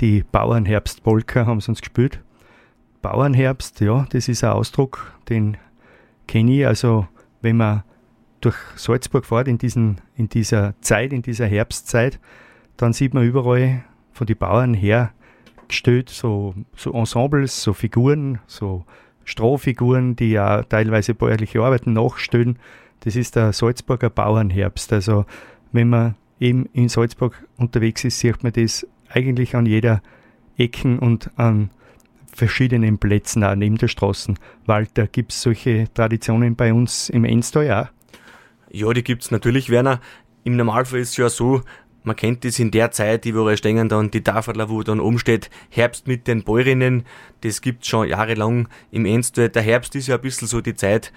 Die 0.00 0.22
Bauernherbst-Polka 0.22 1.46
haben 1.46 1.62
sie 1.62 1.70
uns 1.70 1.80
gespielt. 1.80 2.20
Bauernherbst, 3.00 3.80
ja, 3.80 4.04
das 4.10 4.28
ist 4.28 4.44
ein 4.44 4.50
Ausdruck, 4.50 5.14
den 5.30 5.56
kenne 6.28 6.52
ich. 6.52 6.66
Also, 6.66 7.08
wenn 7.40 7.56
man 7.56 7.84
durch 8.42 8.56
Salzburg 8.76 9.24
fährt 9.24 9.48
in, 9.48 9.56
diesen, 9.56 10.02
in 10.14 10.28
dieser 10.28 10.74
Zeit, 10.82 11.14
in 11.14 11.22
dieser 11.22 11.46
Herbstzeit, 11.46 12.20
dann 12.76 12.92
sieht 12.92 13.14
man 13.14 13.24
überall 13.24 13.82
von 14.12 14.26
den 14.26 14.36
Bauern 14.36 14.74
her 14.74 15.12
gestellt 15.68 16.10
so, 16.10 16.54
so 16.76 16.92
Ensembles, 16.92 17.62
so 17.62 17.72
Figuren, 17.72 18.40
so 18.46 18.84
Strohfiguren, 19.24 20.16
die 20.16 20.32
ja 20.32 20.64
teilweise 20.64 21.14
bäuerliche 21.14 21.62
Arbeiten 21.62 21.94
nachstellen. 21.94 22.58
Das 23.00 23.16
ist 23.16 23.36
der 23.36 23.54
Salzburger 23.54 24.10
Bauernherbst. 24.10 24.92
Also 24.92 25.24
wenn 25.72 25.88
man 25.88 26.16
eben 26.42 26.66
in 26.72 26.88
Salzburg 26.88 27.46
unterwegs 27.56 28.04
ist, 28.04 28.18
sieht 28.18 28.42
man 28.42 28.52
das 28.52 28.86
eigentlich 29.08 29.54
an 29.54 29.64
jeder 29.64 30.02
Ecken 30.58 30.98
und 30.98 31.30
an 31.36 31.70
verschiedenen 32.34 32.98
Plätzen, 32.98 33.44
auch 33.44 33.54
neben 33.54 33.78
der 33.78 33.88
Straßen. 33.88 34.38
Walter, 34.66 35.06
gibt 35.06 35.32
es 35.32 35.42
solche 35.42 35.92
Traditionen 35.94 36.56
bei 36.56 36.72
uns 36.72 37.08
im 37.10 37.24
Enstal 37.24 37.70
auch? 37.70 37.88
Ja, 38.70 38.92
die 38.92 39.04
gibt 39.04 39.22
es 39.22 39.30
natürlich, 39.30 39.70
Werner. 39.70 40.00
Im 40.44 40.56
Normalfall 40.56 41.00
ist 41.00 41.10
es 41.10 41.16
ja 41.18 41.28
so, 41.28 41.62
man 42.04 42.16
kennt 42.16 42.44
das 42.44 42.58
in 42.58 42.70
der 42.70 42.90
Zeit, 42.90 43.24
die 43.24 43.28
überall 43.28 43.56
stehen 43.56 43.88
dann 43.88 44.10
die 44.10 44.24
Tafel, 44.24 44.54
wo 44.68 44.82
dann 44.82 44.98
oben 44.98 45.18
steht 45.18 45.50
Herbst 45.70 46.08
mit 46.08 46.26
den 46.26 46.42
Bäuerinnen. 46.42 47.04
Das 47.42 47.60
gibt 47.60 47.82
es 47.82 47.88
schon 47.88 48.08
jahrelang 48.08 48.68
im 48.90 49.04
Enstal. 49.04 49.50
Der 49.50 49.62
Herbst 49.62 49.94
ist 49.94 50.08
ja 50.08 50.16
ein 50.16 50.22
bisschen 50.22 50.48
so 50.48 50.60
die 50.60 50.74
Zeit, 50.74 51.12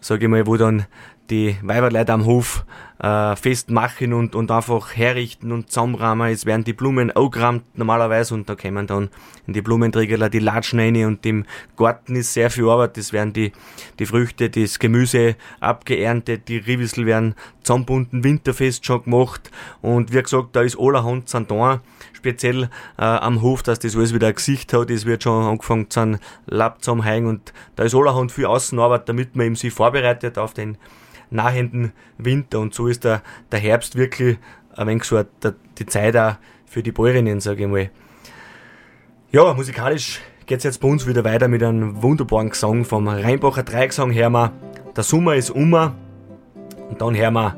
sage 0.00 0.24
ich 0.24 0.30
mal, 0.30 0.46
wo 0.46 0.56
dann 0.56 0.86
die 1.30 1.56
Weiberleute 1.62 2.12
am 2.12 2.26
Hof 2.26 2.64
äh, 2.98 3.34
festmachen 3.36 4.12
und, 4.12 4.34
und 4.34 4.50
einfach 4.50 4.94
herrichten 4.94 5.52
und 5.52 5.70
zusammenrahmen. 5.70 6.30
Es 6.30 6.46
werden 6.46 6.64
die 6.64 6.72
Blumen 6.72 7.10
angerammt 7.10 7.64
normalerweise 7.76 8.34
und 8.34 8.48
da 8.48 8.54
kommen 8.54 8.86
dann 8.86 9.10
in 9.46 9.52
die 9.52 9.62
Blumenträger 9.62 10.28
die 10.28 10.38
Latschen 10.38 10.80
rein 10.80 11.04
und 11.04 11.24
im 11.26 11.44
Garten 11.76 12.16
ist 12.16 12.34
sehr 12.34 12.50
viel 12.50 12.68
Arbeit. 12.68 12.96
Es 12.98 13.12
werden 13.12 13.32
die, 13.32 13.52
die 13.98 14.06
Früchte, 14.06 14.50
das 14.50 14.78
Gemüse 14.78 15.36
abgeerntet, 15.60 16.48
die 16.48 16.58
Rivissel 16.58 17.06
werden 17.06 17.34
zusammenbunden, 17.62 18.22
winterfest 18.22 18.84
schon 18.84 19.04
gemacht 19.04 19.50
und 19.80 20.12
wie 20.12 20.22
gesagt, 20.22 20.54
da 20.54 20.62
ist 20.62 20.78
allerhand 20.78 21.28
sind 21.28 21.50
da, 21.50 21.80
speziell 22.12 22.64
äh, 22.98 23.02
am 23.02 23.42
Hof, 23.42 23.62
dass 23.62 23.78
das 23.78 23.96
alles 23.96 24.14
wieder 24.14 24.28
ein 24.28 24.34
Gesicht 24.34 24.72
hat. 24.72 24.90
Es 24.90 25.06
wird 25.06 25.22
schon 25.22 25.44
angefangen 25.44 25.90
zu 25.90 26.18
Lapp 26.46 26.82
zusammenhängen 26.82 27.28
und 27.28 27.52
da 27.76 27.84
ist 27.84 27.94
allerhand 27.94 28.32
viel 28.32 28.46
Außenarbeit, 28.46 29.08
damit 29.08 29.34
man 29.36 29.46
eben 29.46 29.56
sich 29.56 29.72
vorbereitet 29.72 30.38
auf 30.38 30.52
den 30.54 30.76
nahenden 31.30 31.92
Winter. 32.18 32.60
Und 32.60 32.74
so 32.74 32.86
ist 32.86 33.04
der, 33.04 33.22
der 33.52 33.60
Herbst 33.60 33.96
wirklich 33.96 34.38
ein 34.76 34.86
wenig 34.86 35.04
so 35.04 35.22
der, 35.42 35.54
die 35.78 35.86
Zeit 35.86 36.16
auch 36.16 36.36
für 36.66 36.82
die 36.82 36.92
Bäuerinnen, 36.92 37.40
sage 37.40 37.64
ich 37.64 37.68
mal. 37.68 37.90
Ja, 39.30 39.52
musikalisch 39.54 40.20
geht 40.46 40.58
es 40.58 40.64
jetzt 40.64 40.80
bei 40.80 40.88
uns 40.88 41.06
wieder 41.06 41.24
weiter 41.24 41.48
mit 41.48 41.62
einem 41.62 42.02
wunderbaren 42.02 42.50
Gesang 42.50 42.84
vom 42.84 43.08
Rheinbacher 43.08 43.62
Dreigesang. 43.62 44.12
Hören 44.12 44.32
wir 44.32 44.52
Der 44.96 45.04
Sommer 45.04 45.34
ist 45.36 45.50
ummer. 45.50 45.94
Und 46.90 47.00
dann 47.00 47.16
hören 47.16 47.34
wir 47.34 47.56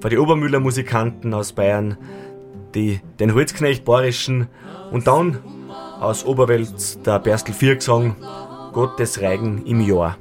von 0.00 0.10
den 0.10 0.18
Obermüller 0.18 0.60
Musikanten 0.60 1.32
aus 1.32 1.52
Bayern 1.52 1.96
die, 2.74 3.00
den 3.20 3.34
Holzknecht 3.34 3.84
Bayerischen. 3.84 4.48
Und 4.90 5.06
dann 5.06 5.38
aus 6.00 6.24
Oberwelt 6.24 7.06
der 7.06 7.18
Berstel 7.20 7.54
Viergesang 7.54 8.16
Gottes 8.72 9.20
Reigen 9.22 9.64
im 9.66 9.80
Jahr. 9.80 10.18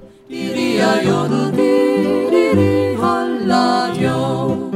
radio. 3.47 4.71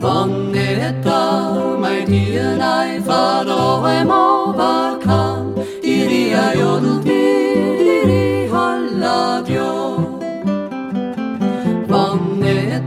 Van 0.00 0.54
är 0.54 1.02
dag 1.04 1.80
mig 1.80 2.06
tiden 2.06 2.60
ej 2.60 3.02
för 3.02 3.44
då 3.44 3.86
är 3.86 4.04
mobar 4.04 5.02
kan 5.02 5.58
i 5.82 6.08
ria 6.08 6.54
jodel 6.54 7.06
i 8.10 8.48
radio. 9.02 9.94
Van 11.88 12.42
är 12.42 12.78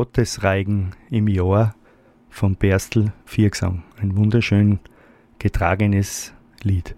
Gottesreigen 0.00 0.92
im 1.10 1.28
Jahr 1.28 1.74
von 2.30 2.56
Berstl 2.56 3.12
Viergesang. 3.26 3.82
Ein 4.00 4.16
wunderschön 4.16 4.78
getragenes 5.38 6.32
Lied. 6.62 6.96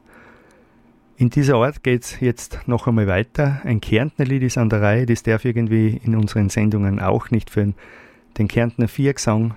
In 1.17 1.29
dieser 1.29 1.57
Art 1.57 1.83
geht 1.83 2.05
es 2.05 2.21
jetzt 2.21 2.61
noch 2.67 2.87
einmal 2.87 3.09
weiter. 3.09 3.61
Ein 3.65 3.81
Kärntner 3.81 4.25
Lied 4.25 4.45
ist 4.45 4.57
an 4.57 4.71
der 4.71 4.83
Reihe, 4.83 5.05
das 5.05 5.25
darf 5.25 5.45
irgendwie 5.45 6.01
in 6.05 6.15
unseren 6.15 6.49
Sendungen 6.49 7.01
auch 7.01 7.33
nicht 7.33 7.51
fehlen. 7.51 7.75
Den 8.39 8.47
Kärntner 8.47 8.87
Viergesang 8.87 9.55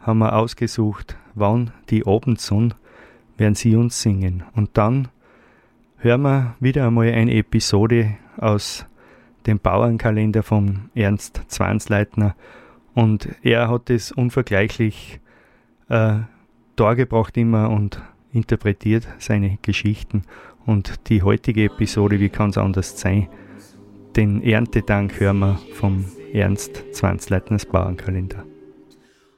haben 0.00 0.18
wir 0.18 0.34
ausgesucht, 0.34 1.16
wann 1.36 1.70
die 1.90 2.04
Abendsonne 2.04 2.74
werden 3.36 3.54
sie 3.54 3.76
uns 3.76 4.02
singen. 4.02 4.42
Und 4.56 4.70
dann 4.72 5.06
hören 5.98 6.22
wir 6.22 6.56
wieder 6.58 6.88
einmal 6.88 7.12
eine 7.12 7.34
Episode 7.34 8.16
aus 8.36 8.84
dem 9.46 9.60
Bauernkalender 9.60 10.42
von 10.42 10.90
Ernst 10.96 11.42
Zwansleitner 11.46 12.34
und 12.94 13.28
er 13.42 13.68
hat 13.68 13.90
es 13.90 14.12
unvergleichlich 14.12 15.20
äh, 15.88 16.20
dargebracht 16.76 17.36
immer 17.36 17.70
und 17.70 18.00
interpretiert 18.32 19.06
seine 19.18 19.58
Geschichten. 19.62 20.22
Und 20.66 21.08
die 21.08 21.22
heutige 21.22 21.64
Episode, 21.64 22.20
wie 22.20 22.28
kann 22.28 22.50
es 22.50 22.58
anders 22.58 22.98
sein? 22.98 23.28
Den 24.16 24.42
Erntedank 24.42 25.18
hören 25.20 25.38
wir 25.38 25.58
vom 25.74 26.04
Ernst 26.32 26.84
Zwanzleitners 26.92 27.66
Bauernkalender. 27.66 28.44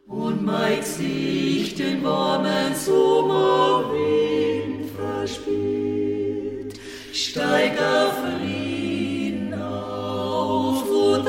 Und 0.07 0.44
mein 0.44 0.78
Gesicht 0.78 1.78
den 1.78 2.03
warmen 2.05 2.74
Sommerwind 2.74 3.92
verspielt, 4.94 6.78
steig 7.12 7.72
auf 7.80 8.12
Frieden 8.24 9.55
auf 9.55 10.82
und 10.90 11.26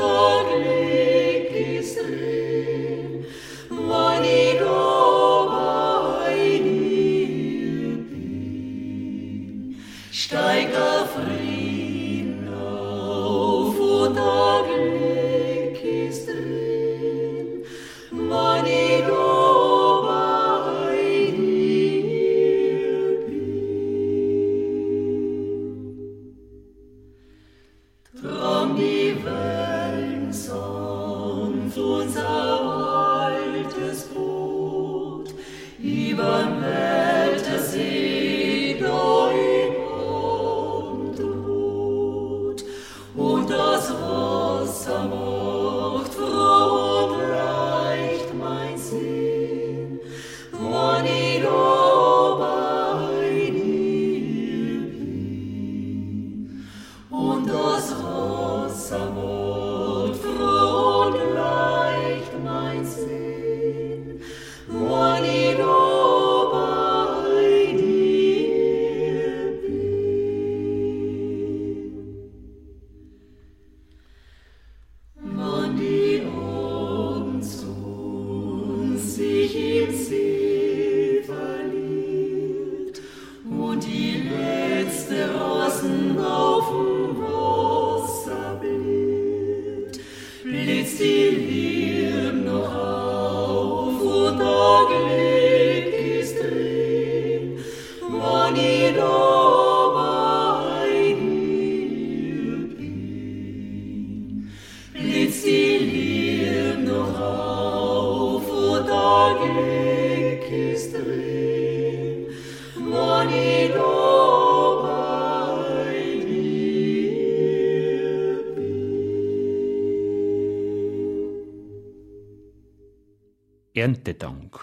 Erntedank. 123.84 124.58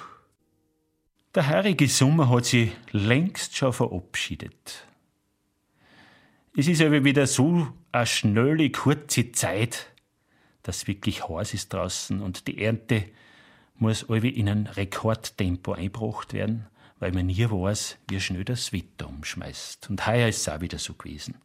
Der 1.36 1.48
heurige 1.48 1.88
Sommer 1.88 2.28
hat 2.28 2.46
sich 2.46 2.72
längst 2.90 3.56
schon 3.56 3.72
verabschiedet. 3.72 4.88
Es 6.58 6.68
ist 6.68 6.82
aber 6.82 7.04
wieder 7.04 7.28
so 7.28 7.68
eine 7.92 8.08
schnelle, 8.08 8.72
kurze 8.72 9.32
Zeit, 9.32 9.94
dass 10.64 10.88
wirklich 10.88 11.30
heiß 11.30 11.54
ist 11.54 11.72
draußen 11.72 12.20
und 12.20 12.48
die 12.48 12.64
Ernte 12.64 13.06
muss 13.76 14.10
alle 14.10 14.28
in 14.28 14.50
ein 14.50 14.66
Rekordtempo 14.66 15.74
eingebracht 15.74 16.34
werden, 16.34 16.66
weil 16.98 17.12
man 17.12 17.28
nie 17.28 17.48
weiß, 17.48 18.00
wie 18.10 18.20
schnell 18.20 18.44
das 18.44 18.74
Wetter 18.74 19.08
umschmeißt. 19.08 19.88
Und 19.92 20.08
heuer 20.08 20.30
ist 20.30 20.40
es 20.40 20.50
auch 20.50 20.62
wieder 20.62 20.80
so 20.80 20.96
gewesen. 20.96 21.36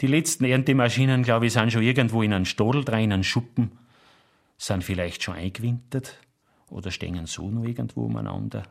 Die 0.00 0.06
letzten 0.06 0.44
Erntemaschinen, 0.44 1.24
glaube 1.24 1.46
ich, 1.46 1.54
sind 1.54 1.72
schon 1.72 1.82
irgendwo 1.82 2.22
in 2.22 2.32
einen 2.32 2.44
Stadel 2.44 2.84
drin, 2.84 3.00
in 3.00 3.12
einen 3.12 3.24
Schuppen, 3.24 3.72
sind 4.56 4.84
vielleicht 4.84 5.24
schon 5.24 5.34
eingewintert 5.34 6.16
oder 6.70 6.90
stehen 6.90 7.26
so 7.26 7.50
noch 7.50 7.64
irgendwo 7.64 8.04
umeinander. 8.04 8.64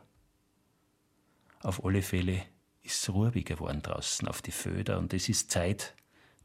Auf 1.62 1.84
alle 1.84 2.02
Fälle 2.02 2.42
ist 2.82 3.02
es 3.02 3.12
ruhig 3.12 3.44
geworden 3.44 3.82
draußen 3.82 4.28
auf 4.28 4.42
die 4.42 4.52
Föder 4.52 4.98
und 4.98 5.12
es 5.12 5.28
ist 5.28 5.50
Zeit, 5.50 5.94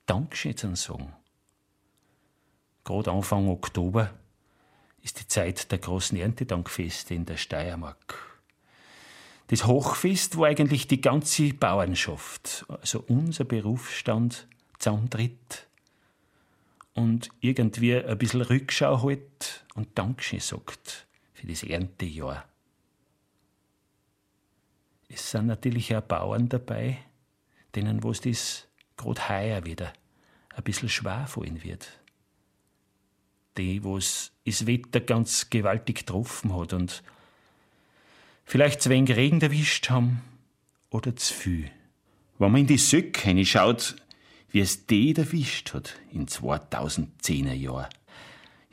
Dankeschön 0.05 0.57
zu 0.57 0.75
sagen. 0.75 1.13
Gerade 2.83 3.11
Anfang 3.11 3.47
Oktober 3.47 4.13
ist 5.01 5.19
die 5.19 5.27
Zeit 5.27 5.71
der 5.71 5.77
großen 5.77 6.17
Erntedankfeste 6.17 7.13
in 7.13 7.25
der 7.25 7.37
Steiermark. 7.37 8.41
Das 9.47 9.67
Hochfest, 9.67 10.37
wo 10.37 10.45
eigentlich 10.45 10.87
die 10.87 11.01
ganze 11.01 11.53
Bauernschaft, 11.53 12.65
also 12.67 13.03
unser 13.07 13.43
Berufsstand, 13.43 14.47
zusammentritt 14.79 15.67
und 16.93 17.29
irgendwie 17.39 17.95
ein 17.95 18.17
bisschen 18.17 18.41
Rückschau 18.41 19.03
hält 19.03 19.65
und 19.75 19.97
Dankeschön 19.97 20.39
sagt 20.39 21.07
für 21.43 21.47
das 21.47 21.63
Erntejahr. 21.63 22.45
Es 25.09 25.29
sind 25.31 25.47
natürlich 25.47 25.93
auch 25.93 26.01
Bauern 26.01 26.47
dabei, 26.47 26.99
denen 27.75 28.01
was 28.01 28.21
das 28.21 28.65
gerade 28.95 29.27
heuer 29.27 29.65
wieder 29.65 29.91
ein 30.55 30.63
bisschen 30.63 30.87
schwer 30.87 31.27
fallen 31.27 31.61
wird. 31.61 31.99
Die, 33.57 33.83
was 33.83 34.31
das 34.45 34.67
Wetter 34.67 35.01
ganz 35.01 35.49
gewaltig 35.49 35.97
getroffen 35.97 36.55
hat 36.57 36.71
und 36.71 37.03
vielleicht 38.45 38.81
zu 38.81 38.89
wenig 38.89 39.13
Regen 39.13 39.41
erwischt 39.41 39.89
haben 39.89 40.21
oder 40.91 41.13
zu 41.17 41.33
viel. 41.33 41.69
Wenn 42.39 42.53
man 42.53 42.61
in 42.61 42.67
die 42.67 42.77
Söcke 42.77 43.45
schaut, 43.45 43.97
wie 44.49 44.61
es 44.61 44.87
die 44.87 45.13
erwischt 45.13 45.73
hat 45.73 45.99
in 46.09 46.25
2010er 46.25 47.51
Jahren. 47.51 47.89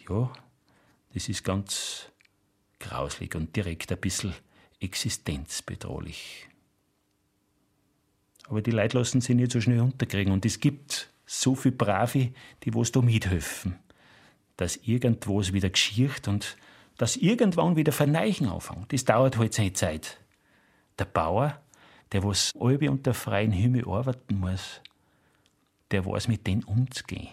Ja, 0.08 0.32
das 1.12 1.28
ist 1.28 1.42
ganz 1.42 2.10
grauslig 2.80 3.34
und 3.36 3.54
direkt 3.54 3.92
ein 3.92 4.00
bisschen 4.00 4.34
existenzbedrohlich. 4.80 6.48
Aber 8.48 8.62
die 8.62 8.72
Leute 8.72 8.98
lassen 8.98 9.20
sich 9.20 9.36
nicht 9.36 9.52
so 9.52 9.60
schnell 9.60 9.80
unterkriegen 9.80 10.32
und 10.32 10.44
es 10.44 10.58
gibt 10.58 11.12
so 11.24 11.54
viele 11.54 11.76
Brave, 11.76 12.32
die 12.64 12.74
was 12.74 12.90
da 12.90 13.00
mithelfen, 13.00 13.78
dass 14.56 14.76
irgendwo 14.76 15.40
es 15.40 15.52
wieder 15.52 15.70
geschirrt 15.70 16.26
und 16.26 16.56
dass 16.98 17.16
irgendwann 17.16 17.76
wieder 17.76 17.92
Verneichen 17.92 18.48
anfängt. 18.48 18.92
Das 18.92 19.04
dauert 19.04 19.38
halt 19.38 19.54
seine 19.54 19.72
Zeit. 19.72 20.18
Der 20.98 21.04
Bauer, 21.04 21.60
der 22.10 22.24
was 22.24 22.52
halbe 22.60 22.90
unter 22.90 23.14
freiem 23.14 23.52
Himmel 23.52 23.88
arbeiten 23.88 24.40
muss, 24.40 24.80
der 25.92 26.04
weiß, 26.04 26.28
mit 26.28 26.46
denen 26.46 26.64
umzugehen. 26.64 27.28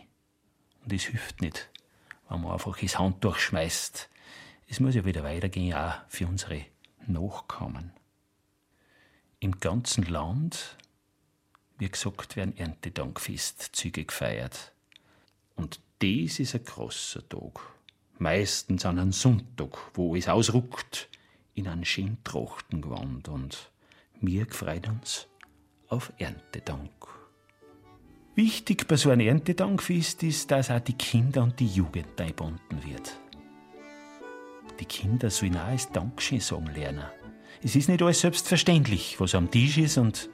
Und 0.83 0.93
es 0.93 1.03
hilft 1.03 1.41
nicht, 1.41 1.69
wenn 2.29 2.41
man 2.41 2.53
einfach 2.53 2.77
das 2.79 2.99
Handtuch 2.99 3.37
schmeißt. 3.37 4.09
Es 4.67 4.81
muss 4.81 4.95
ja 4.95 5.05
wieder 5.05 5.23
weitergehen, 5.23 5.73
auch 5.73 5.95
für 6.09 6.27
unsere 6.27 6.65
Nachkommen. 7.07 7.93
Im 9.39 9.59
ganzen 9.59 10.03
Land, 10.03 10.77
wie 11.77 11.89
gesagt, 11.89 12.35
werden 12.35 12.57
Erntedankfestzüge 12.57 14.03
gefeiert. 14.03 14.73
Und 15.55 15.79
das 15.99 16.39
ist 16.39 16.53
ein 16.53 16.65
großer 16.65 17.27
Tag. 17.29 17.61
Meistens 18.19 18.85
an 18.85 18.99
einem 18.99 19.13
Sonntag, 19.13 19.77
wo 19.93 20.15
es 20.15 20.27
ausruckt 20.27 21.07
in 21.53 21.67
ein 21.67 21.85
schön 21.85 22.17
Trachtengewand 22.23 23.29
und 23.29 23.71
wir 24.19 24.47
freuen 24.47 24.85
uns 24.85 25.27
auf 25.87 26.11
Erntedank. 26.17 26.91
Wichtig 28.35 28.87
bei 28.87 28.97
so 28.97 29.11
einem 29.11 29.27
Erntedankfest 29.27 30.23
ist, 30.23 30.51
dass 30.51 30.69
auch 30.69 30.79
die 30.79 30.93
Kinder 30.93 31.43
und 31.43 31.59
die 31.59 31.67
Jugend 31.67 32.19
eingebunden 32.19 32.83
wird. 32.83 33.19
Die 34.79 34.85
Kinder 34.85 35.29
sollen 35.29 35.57
auch 35.57 35.67
als 35.67 35.91
Dankeschön 35.91 36.39
sagen 36.39 36.67
lernen. 36.73 37.05
Es 37.63 37.75
ist 37.75 37.89
nicht 37.89 38.01
alles 38.01 38.21
selbstverständlich, 38.21 39.19
was 39.19 39.33
am 39.33 39.49
Tisch 39.49 39.77
ist 39.77 39.97
und 39.97 40.29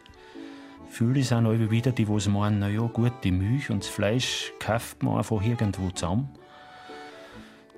viele 0.89 1.23
sind 1.23 1.45
alle 1.45 1.71
wieder 1.71 1.91
die, 1.91 2.05
die 2.05 2.29
meinen, 2.29 2.59
naja 2.59 2.81
gut, 2.81 3.13
die 3.23 3.31
Milch 3.31 3.69
und 3.69 3.83
das 3.83 3.89
Fleisch 3.89 4.51
kauft 4.59 5.01
man 5.03 5.17
einfach 5.17 5.41
irgendwo 5.41 5.89
zusammen. 5.91 6.29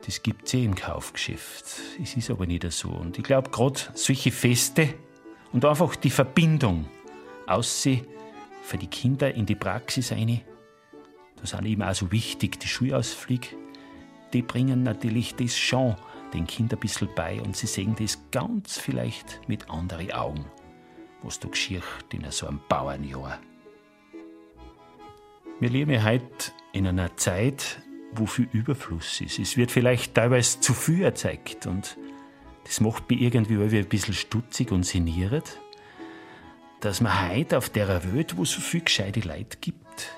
Das 0.06 0.22
gibt 0.22 0.48
es 0.48 0.54
eh 0.54 0.66
im 0.66 0.76
Kaufgeschäft. 0.76 1.66
Es 2.02 2.16
ist 2.16 2.30
aber 2.30 2.46
nicht 2.46 2.70
so. 2.72 2.90
Und 2.90 3.18
ich 3.18 3.24
glaube, 3.24 3.50
gerade 3.50 3.80
solche 3.96 4.32
Feste 4.32 4.94
und 5.52 5.66
einfach 5.66 5.96
die 5.96 6.12
Verbindung 6.12 6.88
aus 7.48 7.82
sie 7.82 8.04
für 8.62 8.78
die 8.78 8.88
Kinder 8.88 9.34
in 9.34 9.46
die 9.46 9.56
Praxis 9.56 10.12
ein. 10.12 10.42
Da 11.38 11.46
sind 11.46 11.66
eben 11.66 11.84
auch 11.84 11.96
so 11.96 12.12
wichtig 12.12 12.60
die 12.60 12.68
Schulausflüge. 12.68 13.50
Die 14.34 14.42
bringen 14.42 14.84
natürlich 14.84 15.36
das 15.36 15.58
schon 15.58 15.96
den 16.36 16.48
Kindern 16.48 16.78
ein 16.78 16.82
bisschen 16.82 17.10
bei 17.16 17.42
und 17.42 17.56
sie 17.56 17.68
sehen 17.68 17.96
das 17.98 18.20
ganz 18.32 18.78
vielleicht 18.78 19.42
mit 19.48 19.70
anderen 19.70 20.12
Augen, 20.12 20.46
was 21.24 21.40
da 21.40 21.48
geschieht 21.48 21.84
in 22.12 22.30
so 22.32 22.48
einem 22.48 22.60
Bauernjahr. 22.68 23.40
Wir 25.60 25.70
leben 25.70 26.04
heute 26.04 26.52
in 26.74 26.86
einer 26.86 27.16
Zeit, 27.18 27.82
wo 28.14 28.26
viel 28.26 28.50
Überfluss 28.52 29.22
ist. 29.22 29.40
Es 29.40 29.58
wird 29.58 29.72
vielleicht 29.72 30.16
teilweise 30.16 30.60
zu 30.60 30.74
viel 30.74 31.04
erzeugt 31.04 31.66
und 31.66 31.98
das 32.66 32.82
macht 32.82 33.10
mich 33.10 33.22
irgendwie 33.22 33.56
ein 33.56 33.86
bisschen 33.86 34.14
stutzig 34.14 34.72
und 34.72 34.84
sinniert 34.84 35.60
dass 36.86 37.02
man 37.02 37.32
heute 37.32 37.58
auf 37.58 37.70
der 37.70 38.14
Welt, 38.14 38.38
wo 38.38 38.46
so 38.46 38.62
viel 38.62 38.82
gescheite 38.82 39.22
Leute 39.22 39.58
gibt, 39.60 40.12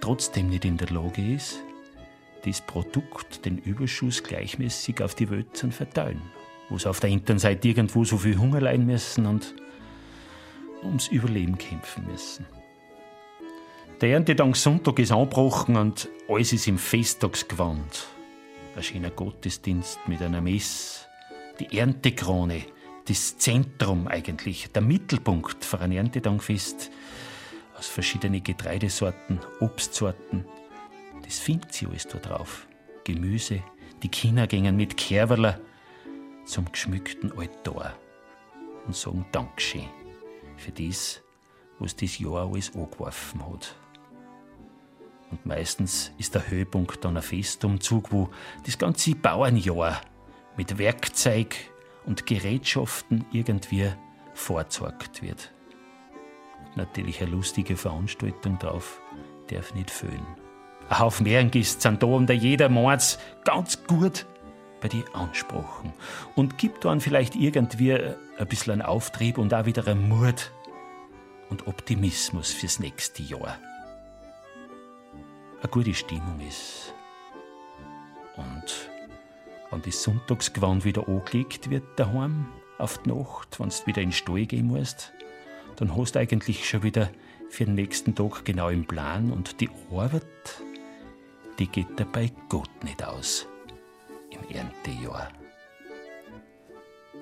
trotzdem 0.00 0.50
nicht 0.50 0.66
in 0.66 0.76
der 0.76 0.90
Lage 0.90 1.34
ist, 1.34 1.60
das 2.44 2.60
Produkt, 2.60 3.44
den 3.44 3.58
Überschuss 3.58 4.22
gleichmäßig 4.22 5.02
auf 5.02 5.14
die 5.14 5.30
Welt 5.30 5.56
zu 5.56 5.70
verteilen. 5.70 6.22
Wo 6.68 6.78
sie 6.78 6.88
auf 6.88 7.00
der 7.00 7.10
Internseite 7.10 7.68
irgendwo 7.68 8.04
so 8.04 8.18
viel 8.18 8.38
Hunger 8.38 8.60
leiden 8.60 8.86
müssen 8.86 9.26
und 9.26 9.54
ums 10.82 11.08
Überleben 11.08 11.58
kämpfen 11.58 12.06
müssen. 12.06 12.46
Der 14.00 14.10
Erntedank 14.10 14.56
Sonntag 14.56 14.98
ist 15.00 15.10
angebrochen 15.10 15.76
und 15.76 16.08
alles 16.28 16.52
ist 16.52 16.68
im 16.68 16.78
Festtagsgewand. 16.78 18.06
Ein 18.76 18.82
schöner 18.82 19.10
Gottesdienst 19.10 19.98
mit 20.06 20.22
einer 20.22 20.40
Mess, 20.40 21.08
die 21.58 21.76
Erntekrone, 21.76 22.62
das 23.08 23.38
Zentrum 23.38 24.06
eigentlich, 24.06 24.70
der 24.70 24.82
Mittelpunkt 24.82 25.64
für 25.64 25.80
ein 25.80 25.90
Erntedankfest 25.90 26.90
aus 27.76 27.86
verschiedenen 27.86 28.42
Getreidesorten, 28.42 29.40
Obstsorten. 29.60 30.44
Das 31.28 31.40
sie 31.74 31.86
alles 31.86 32.06
da 32.08 32.16
drauf. 32.16 32.66
Gemüse, 33.04 33.62
die 34.02 34.08
Kinder 34.08 34.46
gingen 34.46 34.76
mit 34.76 34.96
Kerwerler 34.96 35.60
zum 36.46 36.72
geschmückten 36.72 37.36
Altar 37.36 37.92
und 38.86 38.96
sagen 38.96 39.26
Dankeschön 39.30 39.90
für 40.56 40.72
das, 40.72 41.22
was 41.80 41.94
das 41.94 42.18
Jahr 42.18 42.50
alles 42.50 42.74
angeworfen 42.74 43.46
hat. 43.46 43.76
Und 45.30 45.44
meistens 45.44 46.12
ist 46.16 46.34
der 46.34 46.48
Höhepunkt 46.48 47.04
dann 47.04 47.18
ein 47.18 47.22
Festumzug, 47.22 48.10
wo 48.10 48.30
das 48.64 48.78
ganze 48.78 49.14
Bauernjahr 49.14 50.00
mit 50.56 50.78
Werkzeug 50.78 51.54
und 52.06 52.24
Gerätschaften 52.24 53.26
irgendwie 53.32 53.92
vorgezeigt 54.32 55.20
wird. 55.20 55.52
Natürlich 56.74 57.20
eine 57.20 57.32
lustige 57.32 57.76
Veranstaltung 57.76 58.58
drauf, 58.58 59.02
darf 59.50 59.74
nicht 59.74 59.90
fehlen. 59.90 60.47
Ein 60.88 60.98
Haufen 61.00 61.26
Ehrengäste 61.26 61.80
sind 61.80 62.02
da 62.02 62.06
und 62.06 62.30
jeder 62.30 62.68
meint 62.68 63.18
ganz 63.44 63.84
gut 63.86 64.26
bei 64.80 64.88
die 64.88 65.04
Ansprachen 65.12 65.92
und 66.34 66.56
gibt 66.56 66.84
dann 66.84 67.00
vielleicht 67.00 67.34
irgendwie 67.36 67.94
ein 67.94 68.46
bisschen 68.48 68.74
einen 68.74 68.82
Auftrieb 68.82 69.38
und 69.38 69.52
auch 69.52 69.66
wieder 69.66 69.86
einen 69.86 70.08
Mut 70.08 70.52
und 71.50 71.66
Optimismus 71.66 72.52
fürs 72.52 72.78
nächste 72.78 73.22
Jahr. 73.22 73.58
Eine 75.60 75.70
gute 75.70 75.94
Stimmung 75.94 76.40
ist. 76.46 76.94
Und 78.36 78.90
wenn 79.70 79.82
das 79.82 80.02
Sonntagsgewand 80.02 80.84
wieder 80.84 81.08
angelegt 81.08 81.70
wird 81.70 81.84
daheim 81.96 82.46
auf 82.78 82.98
die 82.98 83.10
Nacht, 83.10 83.58
wenn 83.58 83.68
du 83.68 83.86
wieder 83.86 84.00
in 84.00 84.10
den 84.10 84.12
Stall 84.12 84.46
gehen 84.46 84.68
musst, 84.68 85.12
dann 85.76 85.96
hast 85.96 86.14
du 86.14 86.20
eigentlich 86.20 86.68
schon 86.68 86.82
wieder 86.82 87.10
für 87.50 87.64
den 87.64 87.74
nächsten 87.74 88.14
Tag 88.14 88.44
genau 88.44 88.68
im 88.68 88.84
Plan 88.84 89.32
und 89.32 89.60
die 89.60 89.70
Arbeit, 89.90 90.24
die 91.58 91.66
geht 91.66 91.98
dabei 91.98 92.30
Gott 92.48 92.84
nicht 92.84 93.02
aus 93.04 93.46
im 94.30 94.54
Erntejahr. 94.54 95.28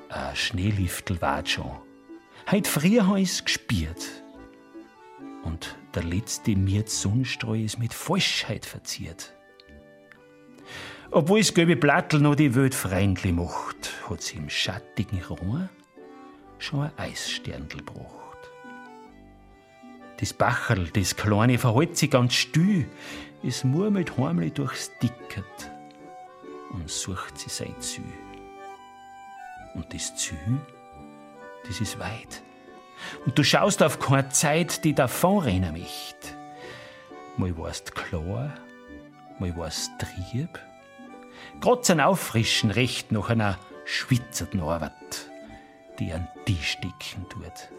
Ein 0.08 0.36
Schneeliftel 0.36 1.20
war 1.20 1.44
schon. 1.44 1.70
Heut 2.50 2.66
früher 2.66 3.06
habe 3.06 3.20
ich's 3.20 3.44
gespürt. 3.44 4.22
Und 5.44 5.76
der 5.94 6.04
letzte 6.04 6.56
Miert 6.56 6.88
Sonnenstrahl 6.88 7.60
ist 7.60 7.78
mit 7.78 7.94
Falschheit 7.94 8.66
verziert. 8.66 9.32
Obwohl 11.10 11.38
das 11.38 11.54
gelbe 11.54 11.76
Blattl 11.76 12.18
noch 12.18 12.34
die 12.34 12.54
Welt 12.54 12.74
freundlich 12.74 13.32
macht, 13.32 13.92
hat 14.08 14.22
sie 14.22 14.36
im 14.36 14.50
schattigen 14.50 15.22
Rohr 15.22 15.68
schon 16.58 16.82
ein 16.82 16.98
Eissterndl 16.98 17.78
gebracht. 17.78 18.25
Das 20.18 20.32
Bacherl, 20.32 20.88
das 20.90 21.16
kleine, 21.16 21.58
verhält 21.58 21.96
sich 21.96 22.10
ganz 22.10 22.34
still, 22.34 22.88
es 23.42 23.64
murmelt 23.64 24.16
heimlich 24.16 24.54
durchs 24.54 24.90
Dickert 25.02 25.70
und 26.70 26.90
sucht 26.90 27.38
sie 27.38 27.50
sein 27.50 27.74
Zü. 27.80 28.02
Und 29.74 29.92
das 29.92 30.16
Zü, 30.16 30.34
das 31.66 31.80
ist 31.80 31.98
weit. 31.98 32.42
Und 33.26 33.38
du 33.38 33.44
schaust 33.44 33.82
auf 33.82 33.98
keine 33.98 34.28
Zeit, 34.30 34.84
die 34.84 34.94
davonrennen 34.94 35.72
möchte. 35.72 36.28
Mal 37.36 37.56
warst 37.58 37.94
klar, 37.94 38.54
mal 39.38 39.56
warst 39.56 39.90
trieb. 39.98 40.58
Grad 41.60 41.84
zum 41.84 42.00
Auffrischen 42.00 42.70
recht 42.70 43.12
nach 43.12 43.28
einer 43.28 43.58
schwitzerten 43.84 44.60
Arbeit, 44.60 45.30
die 45.98 46.12
an 46.12 46.26
die 46.48 46.62
sticken 46.62 47.28
tut. 47.28 47.70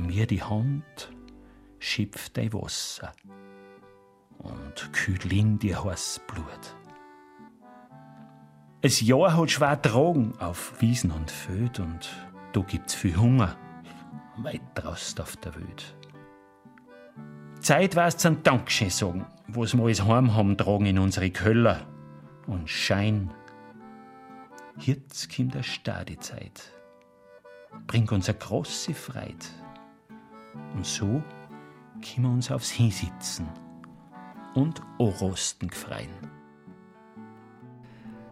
Mir 0.00 0.26
die 0.26 0.42
Hand 0.42 1.12
schöpft 1.78 2.36
dein 2.36 2.52
Wasser 2.52 3.12
und 4.38 4.92
kühlt 4.92 5.30
in 5.32 5.58
dir 5.58 5.84
heiß 5.84 6.20
Blut. 6.26 6.76
Es 8.80 9.00
Jahr 9.00 9.36
hat 9.36 9.50
schwer 9.50 9.76
Drogen 9.76 10.34
auf 10.38 10.80
Wiesen 10.80 11.10
und 11.10 11.30
Föd 11.30 11.80
und 11.80 12.08
da 12.52 12.60
gibt's 12.60 12.94
viel 12.94 13.16
Hunger, 13.16 13.56
weit 14.36 14.62
draußen 14.74 15.20
auf 15.20 15.36
der 15.36 15.54
Welt. 15.56 15.96
Zeit 17.60 17.96
war's 17.96 18.16
zum 18.16 18.42
Dankeschön 18.42 18.90
sagen, 18.90 19.26
wo's 19.48 19.74
mal 19.74 19.88
das 19.88 20.04
Heim 20.04 20.34
haben 20.34 20.56
tragen 20.56 20.86
in 20.86 20.98
unsere 20.98 21.30
Köller 21.30 21.86
und 22.46 22.70
Schein. 22.70 23.32
Jetzt 24.78 25.34
kommt 25.34 25.54
der 25.54 25.64
Stadezeit, 25.64 26.72
bringt 27.88 28.12
uns 28.12 28.28
eine 28.28 28.38
große 28.38 28.94
Freit. 28.94 29.50
Und 30.74 30.86
so 30.86 31.22
können 32.00 32.26
wir 32.26 32.30
uns 32.30 32.50
aufs 32.50 32.70
Hinsitzen 32.70 33.48
und 34.54 34.80
Orosten 34.98 35.68
gefreien. 35.68 36.10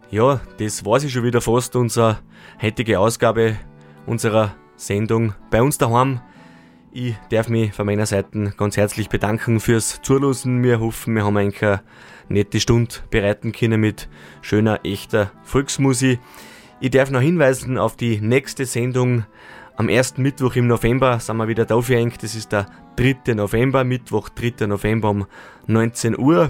Ja, 0.09 0.39
das 0.57 0.85
war 0.85 0.99
sie 0.99 1.09
schon 1.09 1.23
wieder 1.23 1.41
fast, 1.41 1.75
unsere 1.75 2.19
heutige 2.61 2.99
Ausgabe 2.99 3.57
unserer 4.05 4.55
Sendung 4.77 5.33
bei 5.51 5.61
uns 5.61 5.77
daheim. 5.77 6.21
Ich 6.91 7.15
darf 7.29 7.49
mich 7.49 7.73
von 7.73 7.85
meiner 7.85 8.05
Seite 8.05 8.53
ganz 8.57 8.77
herzlich 8.77 9.09
bedanken 9.09 9.59
fürs 9.59 10.01
Zuhören. 10.01 10.63
Wir 10.63 10.79
hoffen, 10.79 11.13
wir 11.13 11.25
haben 11.25 11.37
eine 11.37 11.81
nette 12.29 12.59
Stunde 12.59 12.95
bereiten 13.09 13.51
können 13.51 13.81
mit 13.81 14.07
schöner, 14.41 14.79
echter 14.83 15.31
Volksmusik. 15.43 16.19
Ich 16.79 16.91
darf 16.91 17.11
noch 17.11 17.21
hinweisen 17.21 17.77
auf 17.77 17.97
die 17.97 18.21
nächste 18.21 18.65
Sendung. 18.65 19.25
Am 19.79 19.89
ersten 19.89 20.23
Mittwoch 20.23 20.55
im 20.55 20.65
November 20.65 21.19
sind 21.19 21.37
wir 21.37 21.47
wieder 21.47 21.63
da 21.63 21.79
für 21.79 21.97
euch. 21.97 22.17
Das 22.17 22.33
ist 22.33 22.51
der 22.51 22.65
3. 22.95 23.35
November, 23.35 23.83
Mittwoch, 23.83 24.27
3. 24.29 24.65
November 24.65 25.11
um 25.11 25.27
19 25.67 26.17
Uhr. 26.17 26.49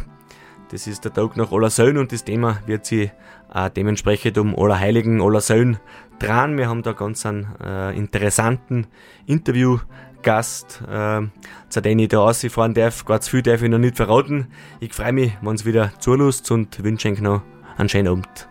Das 0.71 0.87
ist 0.87 1.03
der 1.03 1.11
Tag 1.13 1.35
nach 1.35 1.51
Allersöhn 1.51 1.97
und 1.97 2.13
das 2.13 2.23
Thema 2.23 2.61
wird 2.67 2.85
sich 2.85 3.11
äh, 3.53 3.69
dementsprechend 3.69 4.37
um 4.37 4.57
Allerheiligen, 4.57 5.21
Allersöhn 5.21 5.77
dran. 6.19 6.57
Wir 6.57 6.69
haben 6.69 6.83
da 6.83 6.93
ganz 6.93 7.25
einen 7.25 7.53
äh, 7.61 7.97
interessanten 7.97 8.87
Interviewgast, 9.25 10.83
äh, 10.89 11.23
zu 11.67 11.81
dem 11.81 11.99
ich 11.99 12.07
da 12.07 12.19
rausfahren 12.19 12.73
darf. 12.73 13.03
Ganz 13.03 13.27
viel 13.27 13.41
darf 13.41 13.61
ich 13.61 13.69
noch 13.69 13.77
nicht 13.77 13.97
verraten. 13.97 14.47
Ich 14.79 14.93
freue 14.93 15.11
mich, 15.11 15.33
wenn 15.41 15.55
es 15.55 15.65
wieder 15.65 15.91
zulust 15.99 16.49
und 16.51 16.81
wünsche 16.81 17.09
euch 17.09 17.19
noch 17.19 17.41
einen 17.75 17.89
schönen 17.89 18.07
Abend. 18.07 18.47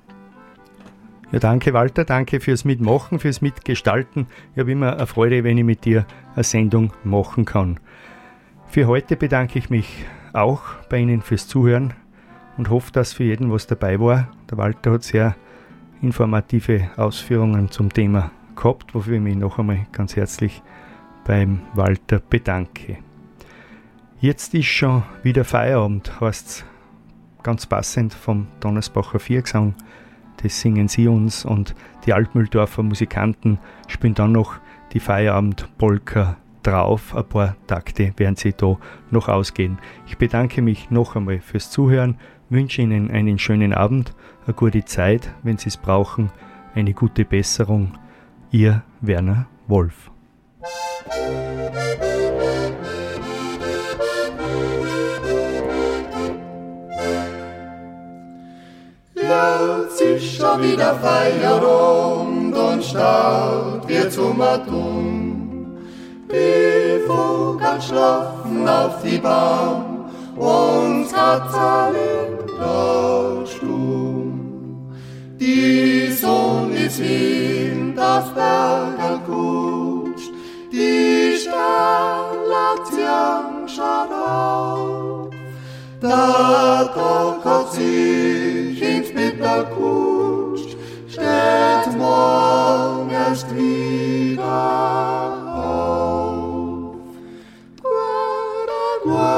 Ja, 1.33 1.41
danke 1.41 1.75
Walter, 1.75 2.05
danke 2.05 2.39
fürs 2.39 2.65
Mitmachen, 2.65 3.19
fürs 3.19 3.41
Mitgestalten. 3.41 4.29
Ich 4.53 4.61
habe 4.61 4.71
immer 4.71 4.95
eine 4.97 5.09
Freude, 5.09 5.43
wenn 5.43 5.59
ich 5.59 5.65
mit 5.65 5.85
dir 5.85 6.07
eine 6.35 6.45
Sendung 6.45 6.93
machen 7.03 7.45
kann. 7.45 7.81
Für 8.69 8.87
heute 8.87 9.17
bedanke 9.17 9.59
ich 9.59 9.69
mich 9.69 10.05
auch 10.33 10.63
bei 10.89 10.99
Ihnen 10.99 11.23
fürs 11.23 11.49
Zuhören 11.49 11.95
und 12.57 12.71
hoffe, 12.71 12.93
dass 12.93 13.13
für 13.13 13.25
jeden 13.25 13.51
was 13.51 13.67
dabei 13.67 13.99
war. 13.99 14.29
Der 14.51 14.59
Walter 14.59 14.93
hat 14.93 15.03
sehr 15.03 15.35
informative 16.01 16.91
Ausführungen 16.97 17.73
zum 17.73 17.93
Thema 17.93 18.31
gehabt, 18.55 18.95
wofür 18.95 19.17
ich 19.17 19.23
mich 19.23 19.37
noch 19.37 19.59
einmal 19.59 19.87
ganz 19.91 20.15
herzlich 20.15 20.63
beim 21.25 21.61
Walter 21.75 22.21
bedanke. 22.21 22.99
Jetzt 24.21 24.55
ist 24.55 24.67
schon 24.67 25.03
wieder 25.25 25.45
Feierabend, 25.45 26.21
heißt 26.21 26.65
ganz 27.43 27.67
passend 27.67 28.15
vom 28.15 28.47
Donnersbacher 28.61 29.19
Viergesang. 29.19 29.75
Das 30.43 30.61
singen 30.61 30.89
sie 30.89 31.09
uns 31.09 31.45
und 31.45 31.75
die 32.05 32.13
Altmühldorfer 32.13 32.83
Musikanten 32.83 33.59
spielen 33.89 34.15
dann 34.15 34.33
noch 34.33 34.57
die 34.93 35.01
Feierabend-Polka 35.01 36.37
drauf. 36.63 37.15
Ein 37.15 37.25
paar 37.25 37.57
Takte 37.67 38.13
werden 38.17 38.37
sie 38.37 38.53
da 38.53 38.77
noch 39.11 39.29
ausgehen. 39.29 39.79
Ich 40.07 40.19
bedanke 40.19 40.63
mich 40.63 40.91
noch 40.91 41.17
einmal 41.17 41.41
fürs 41.41 41.71
Zuhören 41.71 42.17
wünsche 42.49 42.83
Ihnen 42.83 43.11
einen 43.11 43.39
schönen 43.39 43.73
Abend, 43.73 44.15
eine 44.45 44.55
gute 44.55 44.85
Zeit, 44.85 45.31
wenn 45.43 45.59
Sie 45.59 45.69
es 45.69 45.77
brauchen, 45.77 46.31
eine 46.75 46.93
gute 46.93 47.25
Besserung. 47.25 47.93
Ihr 48.51 48.83
Werner 49.01 49.47
Wolf. 49.67 50.11
Schon 60.21 60.63
wieder 60.63 60.95
Feierabend 60.97 62.57
und 62.57 62.85
Start 62.85 63.89
wird 63.89 64.13
zum 64.13 64.41
Atom. 64.41 65.77
Die 66.31 67.01
Vogel 67.07 67.81
schlafen 67.81 68.69
auf 68.69 69.01
die 69.03 69.19
Bahn 69.19 70.11
und 70.37 71.13
Katalin 71.13 72.39
dort 72.59 73.49
stumm. 73.49 74.91
Die 75.39 76.11
Sonne 76.13 76.87
ist 76.87 76.99
wind 76.99 77.99
auf 77.99 78.33
Berge 78.35 79.21
kutscht, 79.27 80.31
die 80.73 81.37
Sternlaternen 81.39 83.69
schaut 83.69 84.13
auf. 84.13 85.31
Da 86.01 86.67
Tag 86.97 87.43
sich 88.77 88.89
ins 88.89 89.13
Mittag 89.13 89.71
kutscht, 89.75 90.77
steht 91.09 91.97
morgen 91.99 93.11
erst 93.11 93.55
wieder 93.55 94.45
auf. 95.55 96.97
Guarda, 97.83 98.83
guarda, 99.03 99.37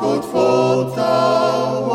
Gott 0.00 0.24
Vater 0.24 1.89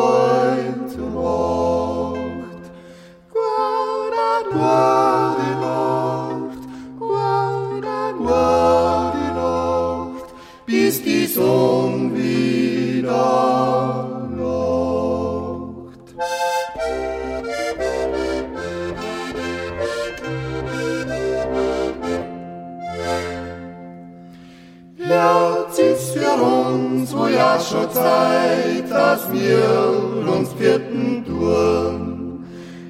uns, 26.41 27.15
wo 27.15 27.27
ja 27.27 27.59
schon 27.59 27.91
Zeit, 27.91 28.89
dass 28.89 29.31
wir 29.31 30.27
uns 30.27 30.53
vierten 30.53 31.23
tun. 31.25 32.45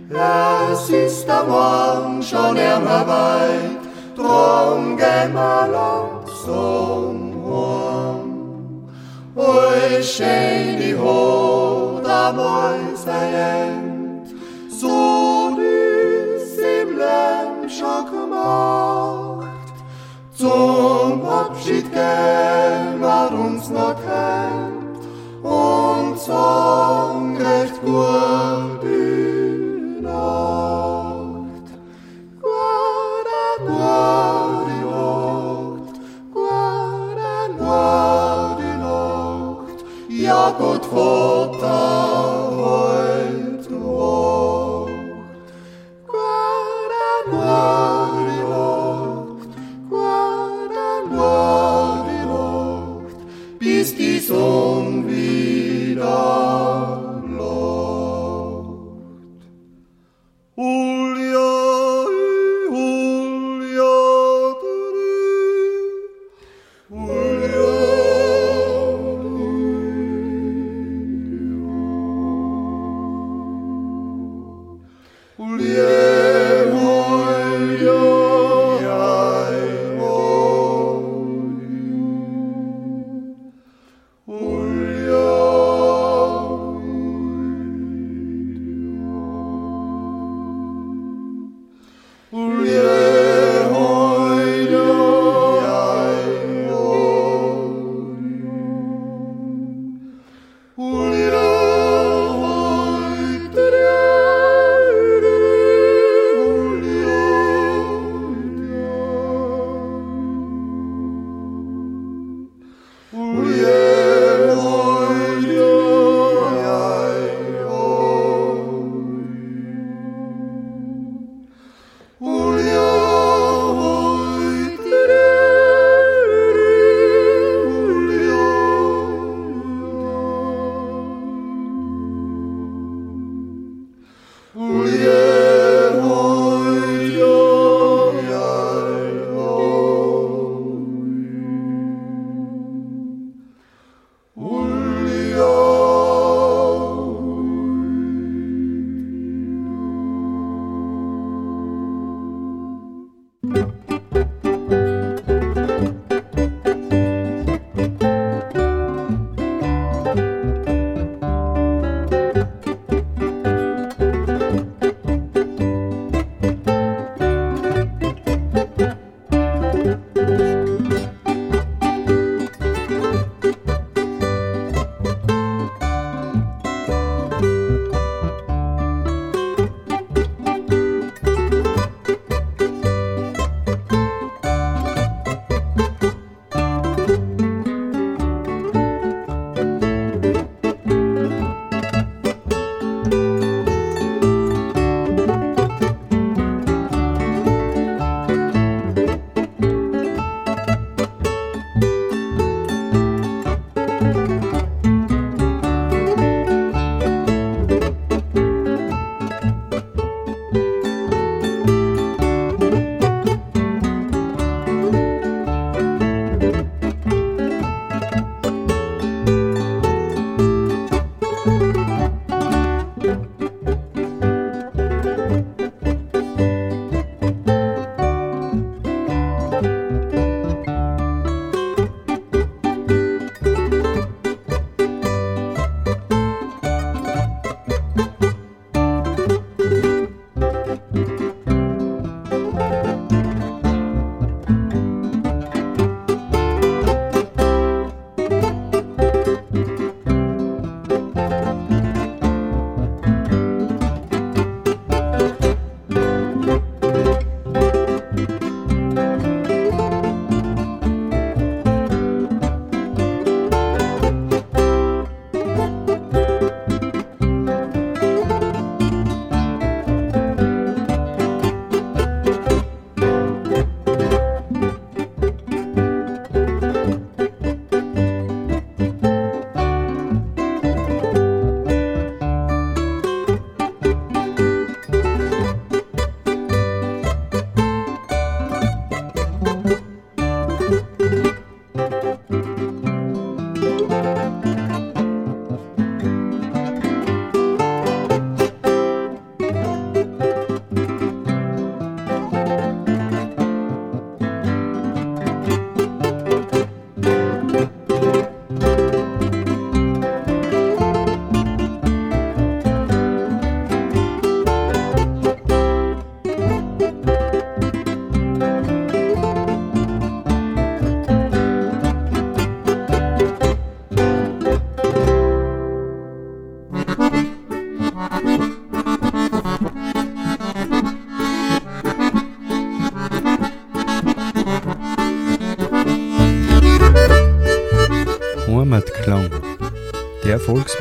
Es 0.09 0.89
ist 0.89 1.27
der 1.27 1.43
Morgen 1.43 2.21
schon 2.21 2.55
immer 2.55 3.05
weit, 3.07 3.83
drum 4.15 4.95
gehen 4.97 5.33
wir 5.33 5.67
langsam 5.67 7.25
heim. 7.45 8.87
Oi, 9.35 10.01
schön 10.01 10.79
die 10.79 10.95
Hut 10.95 12.05
am 12.07 12.37
Häuserend, 12.37 14.27
so 14.69 15.57
ist 15.59 16.59
im 16.59 16.89
Leben 16.97 17.69
schon 17.69 18.05
gemacht. 18.05 19.24
Zum 20.37 21.25
Abschied 21.25 21.89
gehen 21.93 22.99
wir 22.99 23.31
uns 23.31 23.69
noch 23.69 23.95
kennt 23.95 24.99
und 25.41 26.19
so 26.19 27.04